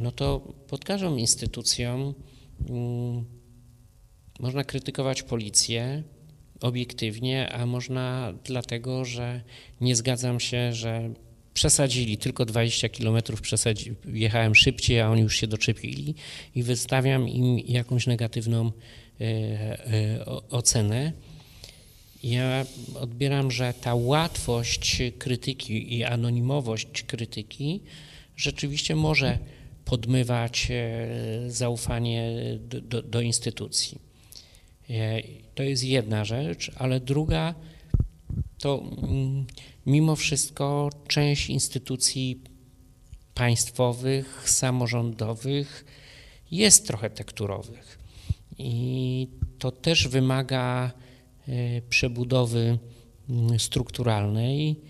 no 0.00 0.12
to 0.12 0.40
pod 0.68 0.84
każdą 0.84 1.16
instytucją 1.16 2.14
um, 2.68 3.24
można 4.40 4.64
krytykować 4.64 5.22
policję 5.22 6.02
obiektywnie, 6.60 7.52
a 7.52 7.66
można 7.66 8.34
dlatego, 8.44 9.04
że 9.04 9.40
nie 9.80 9.96
zgadzam 9.96 10.40
się, 10.40 10.72
że 10.72 11.10
przesadzili, 11.54 12.18
tylko 12.18 12.44
20 12.44 12.88
km 12.88 13.22
przesadzi, 13.42 13.94
jechałem 14.12 14.54
szybciej, 14.54 15.00
a 15.00 15.10
oni 15.10 15.22
już 15.22 15.36
się 15.36 15.46
doczepili 15.46 16.14
i 16.54 16.62
wystawiam 16.62 17.28
im 17.28 17.58
jakąś 17.58 18.06
negatywną 18.06 18.72
e, 19.20 19.24
e, 19.24 20.24
ocenę. 20.50 21.12
Ja 22.24 22.64
odbieram, 23.00 23.50
że 23.50 23.74
ta 23.80 23.94
łatwość 23.94 25.02
krytyki 25.18 25.94
i 25.94 26.04
anonimowość 26.04 27.02
krytyki 27.02 27.80
rzeczywiście 28.36 28.96
może 28.96 29.38
podmywać 29.84 30.68
e, 30.70 31.50
zaufanie 31.50 32.32
do, 32.58 32.80
do, 32.80 33.02
do 33.02 33.20
instytucji. 33.20 33.98
E, 34.90 35.22
to 35.54 35.62
jest 35.62 35.84
jedna 35.84 36.24
rzecz, 36.24 36.70
ale 36.76 37.00
druga 37.00 37.54
to 38.58 38.82
mm, 39.02 39.46
mimo 39.86 40.16
wszystko 40.16 40.90
część 41.08 41.50
instytucji 41.50 42.40
państwowych, 43.34 44.50
samorządowych 44.50 45.84
jest 46.50 46.86
trochę 46.86 47.10
tekturowych. 47.10 47.98
I 48.58 49.28
to 49.58 49.70
też 49.70 50.08
wymaga 50.08 50.92
przebudowy 51.88 52.78
mm, 53.28 53.58
strukturalnej, 53.58 54.80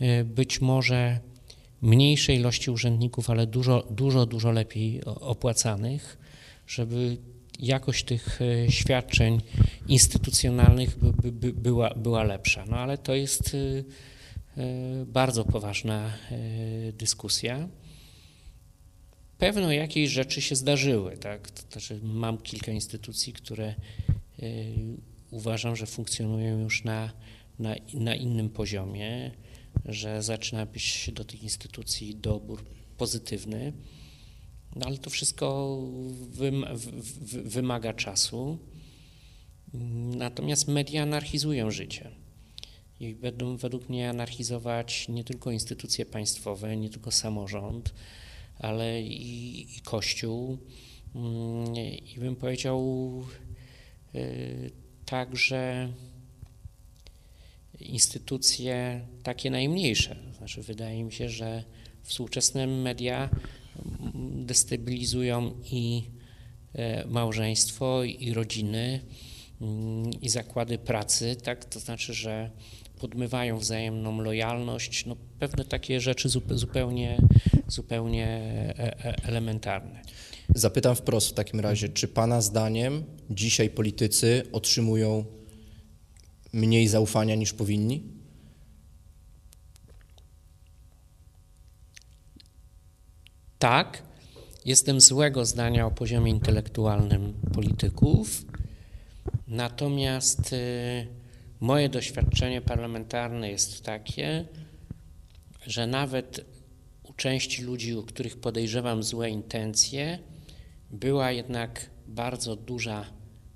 e, 0.00 0.24
być 0.24 0.60
może 0.60 1.20
mniejszej 1.82 2.36
ilości 2.36 2.70
urzędników, 2.70 3.30
ale 3.30 3.46
dużo, 3.46 3.86
dużo, 3.90 4.26
dużo 4.26 4.50
lepiej 4.50 5.04
opłacanych, 5.04 6.18
żeby 6.66 7.16
jakość 7.58 8.04
tych 8.04 8.40
e, 8.42 8.72
świadczeń 8.72 9.40
instytucjonalnych 9.88 10.98
by, 10.98 11.32
by, 11.32 11.52
była, 11.52 11.90
była 11.94 12.22
lepsza. 12.22 12.64
No 12.66 12.76
ale 12.76 12.98
to 12.98 13.14
jest 13.14 13.56
bardzo 15.06 15.44
poważna 15.44 16.12
dyskusja. 16.92 17.68
Pewno 19.38 19.72
jakieś 19.72 20.10
rzeczy 20.10 20.40
się 20.40 20.56
zdarzyły, 20.56 21.16
tak? 21.16 21.50
To 21.50 21.62
znaczy 21.70 22.00
mam 22.02 22.38
kilka 22.38 22.72
instytucji, 22.72 23.32
które 23.32 23.74
uważam, 25.32 25.76
że 25.76 25.86
funkcjonują 25.86 26.60
już 26.60 26.84
na, 26.84 27.12
na, 27.58 27.74
na 27.94 28.14
innym 28.14 28.50
poziomie, 28.50 29.30
że 29.84 30.22
zaczyna 30.22 30.66
być 30.66 31.10
do 31.12 31.24
tych 31.24 31.42
instytucji 31.42 32.16
dobór 32.16 32.64
pozytywny, 32.96 33.72
no 34.76 34.86
ale 34.86 34.98
to 34.98 35.10
wszystko 35.10 35.78
wym, 36.30 36.66
w, 36.74 37.48
wymaga 37.48 37.92
czasu. 37.92 38.58
Natomiast 40.16 40.68
media 40.68 41.02
anarchizują 41.02 41.70
życie 41.70 42.10
i 43.00 43.14
będą 43.14 43.56
według 43.56 43.88
mnie 43.88 44.10
anarchizować 44.10 45.08
nie 45.08 45.24
tylko 45.24 45.50
instytucje 45.50 46.06
państwowe, 46.06 46.76
nie 46.76 46.90
tylko 46.90 47.10
samorząd, 47.10 47.94
ale 48.58 49.02
i, 49.02 49.60
i 49.76 49.80
Kościół. 49.80 50.58
Mm, 51.14 51.76
I 52.14 52.16
bym 52.18 52.36
powiedział, 52.36 52.82
y, 54.14 54.81
także 55.12 55.88
instytucje 57.80 59.00
takie 59.22 59.50
najmniejsze. 59.50 60.16
Znaczy, 60.38 60.62
wydaje 60.62 61.04
mi 61.04 61.12
się, 61.12 61.28
że 61.28 61.64
współczesne 62.02 62.66
media 62.66 63.28
destabilizują 64.34 65.54
i 65.70 66.02
e, 66.74 67.06
małżeństwo, 67.06 68.04
i 68.04 68.34
rodziny, 68.34 69.00
mm, 69.60 70.10
i 70.20 70.28
zakłady 70.28 70.78
pracy, 70.78 71.36
tak? 71.36 71.64
To 71.64 71.80
znaczy, 71.80 72.14
że 72.14 72.50
podmywają 73.00 73.58
wzajemną 73.58 74.20
lojalność, 74.20 75.06
no 75.06 75.16
pewne 75.38 75.64
takie 75.64 76.00
rzeczy 76.00 76.28
zupełnie, 76.50 77.18
zupełnie 77.68 78.26
e, 78.78 79.04
e, 79.04 79.24
elementarne. 79.24 80.02
Zapytam 80.54 80.96
wprost 80.96 81.28
w 81.28 81.32
takim 81.32 81.60
razie, 81.60 81.88
czy 81.88 82.08
Pana 82.08 82.40
zdaniem 82.40 83.04
dzisiaj 83.34 83.70
politycy 83.70 84.42
otrzymują 84.52 85.24
mniej 86.52 86.88
zaufania 86.88 87.34
niż 87.34 87.52
powinni? 87.52 88.02
Tak, 93.58 94.02
jestem 94.64 95.00
złego 95.00 95.44
zdania 95.44 95.86
o 95.86 95.90
poziomie 95.90 96.30
intelektualnym 96.30 97.34
polityków, 97.52 98.44
natomiast 99.48 100.52
y, 100.52 101.06
moje 101.60 101.88
doświadczenie 101.88 102.60
parlamentarne 102.60 103.50
jest 103.50 103.82
takie, 103.82 104.44
że 105.66 105.86
nawet 105.86 106.44
u 107.02 107.12
części 107.12 107.62
ludzi, 107.62 107.94
u 107.94 108.02
których 108.02 108.36
podejrzewam 108.36 109.02
złe 109.02 109.30
intencje, 109.30 110.18
była 110.90 111.32
jednak 111.32 111.90
bardzo 112.06 112.56
duża 112.56 113.06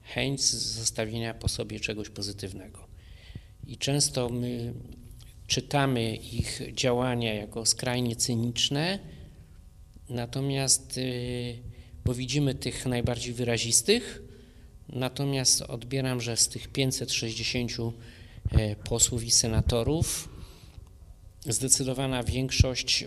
chęć 0.06 0.40
zostawienia 0.50 1.34
po 1.34 1.48
sobie 1.48 1.80
czegoś 1.80 2.08
pozytywnego. 2.08 2.86
I 3.66 3.76
często 3.78 4.28
my 4.28 4.74
czytamy 5.46 6.16
ich 6.16 6.60
działania 6.72 7.34
jako 7.34 7.66
skrajnie 7.66 8.16
cyniczne, 8.16 8.98
natomiast, 10.08 10.98
y, 10.98 11.58
bo 12.04 12.14
widzimy 12.14 12.54
tych 12.54 12.86
najbardziej 12.86 13.34
wyrazistych, 13.34 14.22
natomiast 14.88 15.62
odbieram, 15.62 16.20
że 16.20 16.36
z 16.36 16.48
tych 16.48 16.68
560 16.68 17.72
e, 18.50 18.76
posłów 18.76 19.24
i 19.24 19.30
senatorów 19.30 20.28
zdecydowana 21.44 22.22
większość 22.22 23.04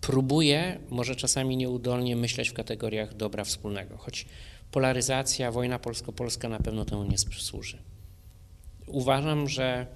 próbuje, 0.00 0.78
może 0.90 1.16
czasami 1.16 1.56
nieudolnie, 1.56 2.16
myśleć 2.16 2.50
w 2.50 2.52
kategoriach 2.52 3.16
dobra 3.16 3.44
wspólnego, 3.44 3.96
choć 3.96 4.26
polaryzacja, 4.70 5.52
wojna 5.52 5.78
polsko-polska 5.78 6.48
na 6.48 6.58
pewno 6.58 6.84
temu 6.84 7.04
nie 7.04 7.18
służy. 7.18 7.78
Uważam, 8.86 9.48
że 9.48 9.86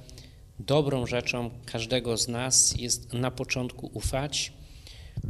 dobrą 0.59 1.07
rzeczą 1.07 1.51
każdego 1.67 2.17
z 2.17 2.29
nas 2.29 2.75
jest 2.79 3.13
na 3.13 3.31
początku 3.31 3.91
ufać, 3.95 4.53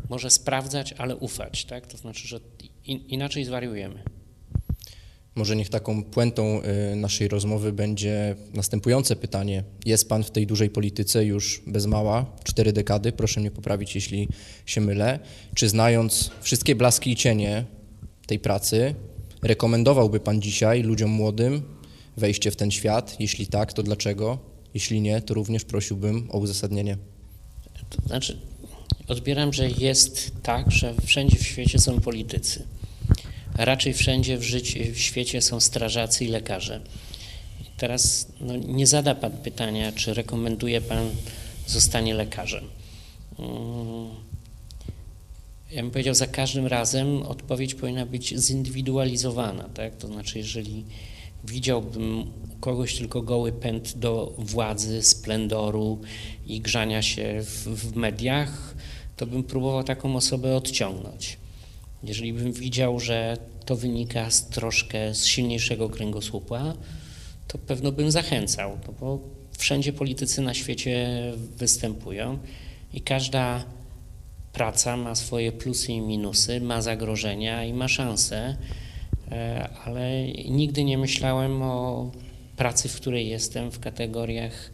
może 0.08 0.30
sprawdzać, 0.30 0.92
ale 0.92 1.16
ufać, 1.16 1.64
tak? 1.64 1.86
To 1.86 1.96
znaczy, 1.96 2.28
że 2.28 2.40
inaczej 2.84 3.44
zwariujemy. 3.44 4.02
Może 5.34 5.56
niech 5.56 5.68
taką 5.68 6.04
puentą 6.04 6.62
y, 6.92 6.96
naszej 6.96 7.28
rozmowy 7.28 7.72
będzie 7.72 8.36
następujące 8.54 9.16
pytanie. 9.16 9.64
Jest 9.84 10.08
Pan 10.08 10.24
w 10.24 10.30
tej 10.30 10.46
dużej 10.46 10.70
polityce 10.70 11.24
już 11.24 11.62
bez 11.66 11.86
mała, 11.86 12.26
cztery 12.44 12.72
dekady, 12.72 13.12
proszę 13.12 13.40
mnie 13.40 13.50
poprawić, 13.50 13.94
jeśli 13.94 14.28
się 14.66 14.80
mylę. 14.80 15.18
Czy 15.54 15.68
znając 15.68 16.30
wszystkie 16.40 16.74
blaski 16.74 17.10
i 17.10 17.16
cienie 17.16 17.64
tej 18.26 18.38
pracy, 18.38 18.94
rekomendowałby 19.42 20.20
Pan 20.20 20.42
dzisiaj 20.42 20.82
ludziom 20.82 21.10
młodym 21.10 21.62
wejście 22.16 22.50
w 22.50 22.56
ten 22.56 22.70
świat? 22.70 23.16
Jeśli 23.20 23.46
tak, 23.46 23.72
to 23.72 23.82
dlaczego? 23.82 24.38
Jeśli 24.74 25.00
nie, 25.00 25.20
to 25.20 25.34
również 25.34 25.64
prosiłbym 25.64 26.28
o 26.30 26.38
uzasadnienie. 26.38 26.96
To 27.90 28.08
znaczy, 28.08 28.38
odbieram, 29.08 29.52
że 29.52 29.68
jest 29.68 30.32
tak, 30.42 30.70
że 30.70 30.94
wszędzie 31.06 31.38
w 31.38 31.46
świecie 31.46 31.78
są 31.78 32.00
politycy 32.00 32.64
raczej 33.54 33.94
wszędzie 33.94 34.38
w, 34.38 34.42
życiu, 34.42 34.78
w 34.94 34.98
świecie 34.98 35.42
są 35.42 35.60
strażacy 35.60 36.24
i 36.24 36.28
lekarze. 36.28 36.80
teraz 37.76 38.26
no, 38.40 38.56
nie 38.56 38.86
zada 38.86 39.14
Pan 39.14 39.32
pytania, 39.32 39.92
czy 39.92 40.14
rekomenduje 40.14 40.80
Pan 40.80 41.10
zostanie 41.66 42.14
lekarzem. 42.14 42.64
Ja 45.72 45.82
bym 45.82 45.90
powiedział, 45.90 46.14
za 46.14 46.26
każdym 46.26 46.66
razem 46.66 47.22
odpowiedź 47.22 47.74
powinna 47.74 48.06
być 48.06 48.28
zindywidualizowana, 48.28 49.68
tak? 49.68 49.96
To 49.96 50.06
znaczy, 50.06 50.38
jeżeli 50.38 50.84
widziałbym 51.44 52.32
kogoś 52.60 52.96
tylko 52.96 53.22
goły 53.22 53.52
pęd 53.52 53.98
do 53.98 54.34
władzy, 54.38 55.02
splendoru 55.02 56.00
i 56.46 56.60
grzania 56.60 57.02
się 57.02 57.42
w, 57.42 57.68
w 57.68 57.96
mediach, 57.96 58.74
to 59.16 59.26
bym 59.26 59.44
próbował 59.44 59.84
taką 59.84 60.16
osobę 60.16 60.56
odciągnąć. 60.56 61.36
Jeżeli 62.02 62.32
bym 62.32 62.52
widział, 62.52 63.00
że 63.00 63.36
to 63.64 63.76
wynika 63.76 64.30
z 64.30 64.48
troszkę 64.48 65.14
z 65.14 65.26
silniejszego 65.26 65.88
kręgosłupa, 65.88 66.74
to 67.48 67.58
pewno 67.58 67.92
bym 67.92 68.10
zachęcał, 68.10 68.78
no 68.86 68.94
bo 69.00 69.18
wszędzie 69.58 69.92
politycy 69.92 70.40
na 70.40 70.54
świecie 70.54 71.22
występują 71.56 72.38
i 72.94 73.00
każda 73.00 73.64
praca 74.52 74.96
ma 74.96 75.14
swoje 75.14 75.52
plusy 75.52 75.92
i 75.92 76.00
minusy, 76.00 76.60
ma 76.60 76.82
zagrożenia 76.82 77.64
i 77.64 77.72
ma 77.72 77.88
szanse, 77.88 78.56
e, 79.30 79.68
ale 79.84 80.26
nigdy 80.32 80.84
nie 80.84 80.98
myślałem 80.98 81.62
o 81.62 82.10
pracy, 82.56 82.88
w 82.88 82.96
której 82.96 83.28
jestem 83.28 83.70
w 83.70 83.80
kategoriach 83.80 84.70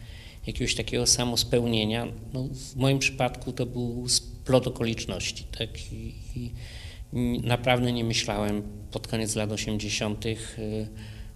jakiegoś 0.47 0.75
takiego 0.75 1.07
samospełnienia. 1.07 2.07
No, 2.33 2.45
w 2.45 2.77
moim 2.77 2.99
przypadku 2.99 3.53
to 3.53 3.67
był 3.67 4.09
splot 4.09 4.67
okoliczności. 4.67 5.45
Tak? 5.59 5.93
I, 5.93 6.15
i 6.37 6.51
Naprawdę 7.43 7.93
nie 7.93 8.05
myślałem 8.05 8.63
pod 8.91 9.07
koniec 9.09 9.37
lat 9.37 9.53
80., 9.53 10.27
y, 10.27 10.37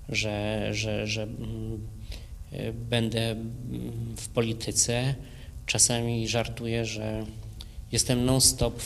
że, 0.09 0.69
że, 0.75 1.07
że 1.07 1.23
mm, 1.23 1.89
y, 2.53 2.73
będę 2.73 3.31
mm, 3.31 4.17
w 4.17 4.29
polityce. 4.29 5.15
Czasami 5.67 6.29
żartuję, 6.29 6.85
że 6.85 7.27
jestem 7.93 8.25
non-stop, 8.25 8.83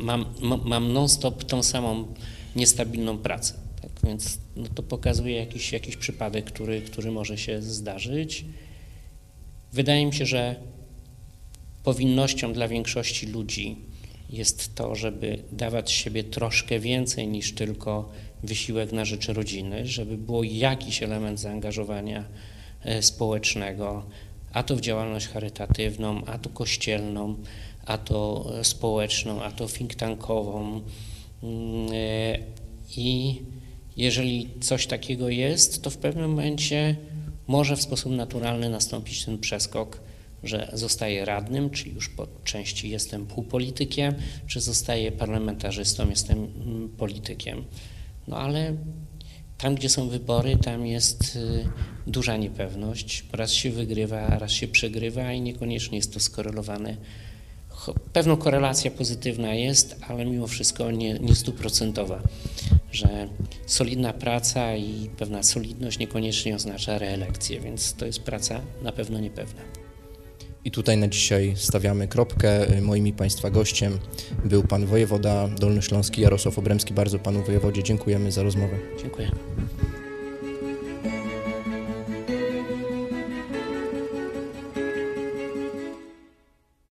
mam, 0.00 0.24
mam 0.64 0.92
non-stop 0.92 1.44
tą 1.44 1.62
samą 1.62 2.14
niestabilną 2.56 3.18
pracę. 3.18 3.54
Tak 3.82 3.90
więc 4.04 4.38
no 4.56 4.68
to 4.74 4.82
pokazuje 4.82 5.36
jakiś, 5.36 5.72
jakiś 5.72 5.96
przypadek, 5.96 6.44
który, 6.44 6.82
który 6.82 7.10
może 7.10 7.38
się 7.38 7.62
zdarzyć. 7.62 8.44
Wydaje 9.72 10.06
mi 10.06 10.14
się, 10.14 10.26
że 10.26 10.56
powinnością 11.82 12.52
dla 12.52 12.68
większości 12.68 13.26
ludzi 13.26 13.76
jest 14.30 14.74
to, 14.74 14.94
żeby 14.94 15.38
dawać 15.52 15.92
siebie 15.92 16.24
troszkę 16.24 16.80
więcej 16.80 17.28
niż 17.28 17.52
tylko 17.52 18.12
wysiłek 18.42 18.92
na 18.92 19.04
rzecz 19.04 19.28
rodziny, 19.28 19.86
żeby 19.86 20.18
było 20.18 20.42
jakiś 20.42 21.02
element 21.02 21.40
zaangażowania 21.40 22.24
e, 22.82 23.02
społecznego, 23.02 24.06
a 24.52 24.62
to 24.62 24.76
w 24.76 24.80
działalność 24.80 25.28
charytatywną, 25.28 26.24
a 26.24 26.38
to 26.38 26.50
kościelną, 26.50 27.36
a 27.86 27.98
to 27.98 28.52
społeczną, 28.62 29.42
a 29.42 29.50
to 29.50 29.68
think 29.68 29.94
tankową. 29.94 30.80
Mm, 31.42 31.92
e, 31.92 32.38
I 32.96 33.40
jeżeli 33.96 34.48
coś 34.60 34.86
takiego 34.86 35.28
jest, 35.28 35.82
to 35.82 35.90
w 35.90 35.96
pewnym 35.96 36.30
momencie 36.30 36.96
może 37.46 37.76
w 37.76 37.82
sposób 37.82 38.12
naturalny 38.12 38.68
nastąpić 38.70 39.24
ten 39.24 39.38
przeskok 39.38 40.00
że 40.42 40.70
zostaję 40.72 41.24
radnym, 41.24 41.70
czyli 41.70 41.94
już 41.94 42.08
po 42.08 42.26
części 42.44 42.90
jestem 42.90 43.26
półpolitykiem, 43.26 44.14
czy 44.46 44.60
zostaję 44.60 45.12
parlamentarzystą, 45.12 46.10
jestem 46.10 46.38
mm, 46.38 46.88
politykiem. 46.88 47.64
No 48.28 48.36
ale 48.36 48.76
tam, 49.58 49.74
gdzie 49.74 49.88
są 49.88 50.08
wybory, 50.08 50.56
tam 50.56 50.86
jest 50.86 51.36
y, 51.36 51.64
duża 52.06 52.36
niepewność. 52.36 53.24
Raz 53.32 53.52
się 53.52 53.70
wygrywa, 53.70 54.38
raz 54.38 54.52
się 54.52 54.68
przegrywa 54.68 55.32
i 55.32 55.40
niekoniecznie 55.40 55.96
jest 55.96 56.14
to 56.14 56.20
skorelowane. 56.20 56.96
Pewną 58.12 58.36
korelacja 58.36 58.90
pozytywna 58.90 59.54
jest, 59.54 59.96
ale 60.08 60.24
mimo 60.24 60.46
wszystko 60.46 60.90
nie, 60.90 61.14
nie 61.14 61.34
stuprocentowa, 61.34 62.22
że 62.92 63.28
solidna 63.66 64.12
praca 64.12 64.76
i 64.76 65.10
pewna 65.18 65.42
solidność 65.42 65.98
niekoniecznie 65.98 66.54
oznacza 66.54 66.98
reelekcję, 66.98 67.60
więc 67.60 67.94
to 67.94 68.06
jest 68.06 68.20
praca 68.20 68.60
na 68.82 68.92
pewno 68.92 69.20
niepewna. 69.20 69.62
I 70.64 70.70
tutaj 70.70 70.96
na 70.96 71.08
dzisiaj 71.08 71.52
stawiamy 71.56 72.08
kropkę. 72.08 72.66
Moim 72.82 73.06
i 73.06 73.12
Państwa 73.12 73.50
gościem 73.50 73.98
był 74.44 74.62
Pan 74.62 74.86
Wojewoda 74.86 75.48
Dolnośląski 75.48 76.20
Jarosław 76.20 76.58
Obremski. 76.58 76.94
Bardzo 76.94 77.18
Panu 77.18 77.42
Wojewodzie 77.42 77.82
dziękujemy 77.82 78.32
za 78.32 78.42
rozmowę. 78.42 78.78
Dziękuję. 79.02 79.30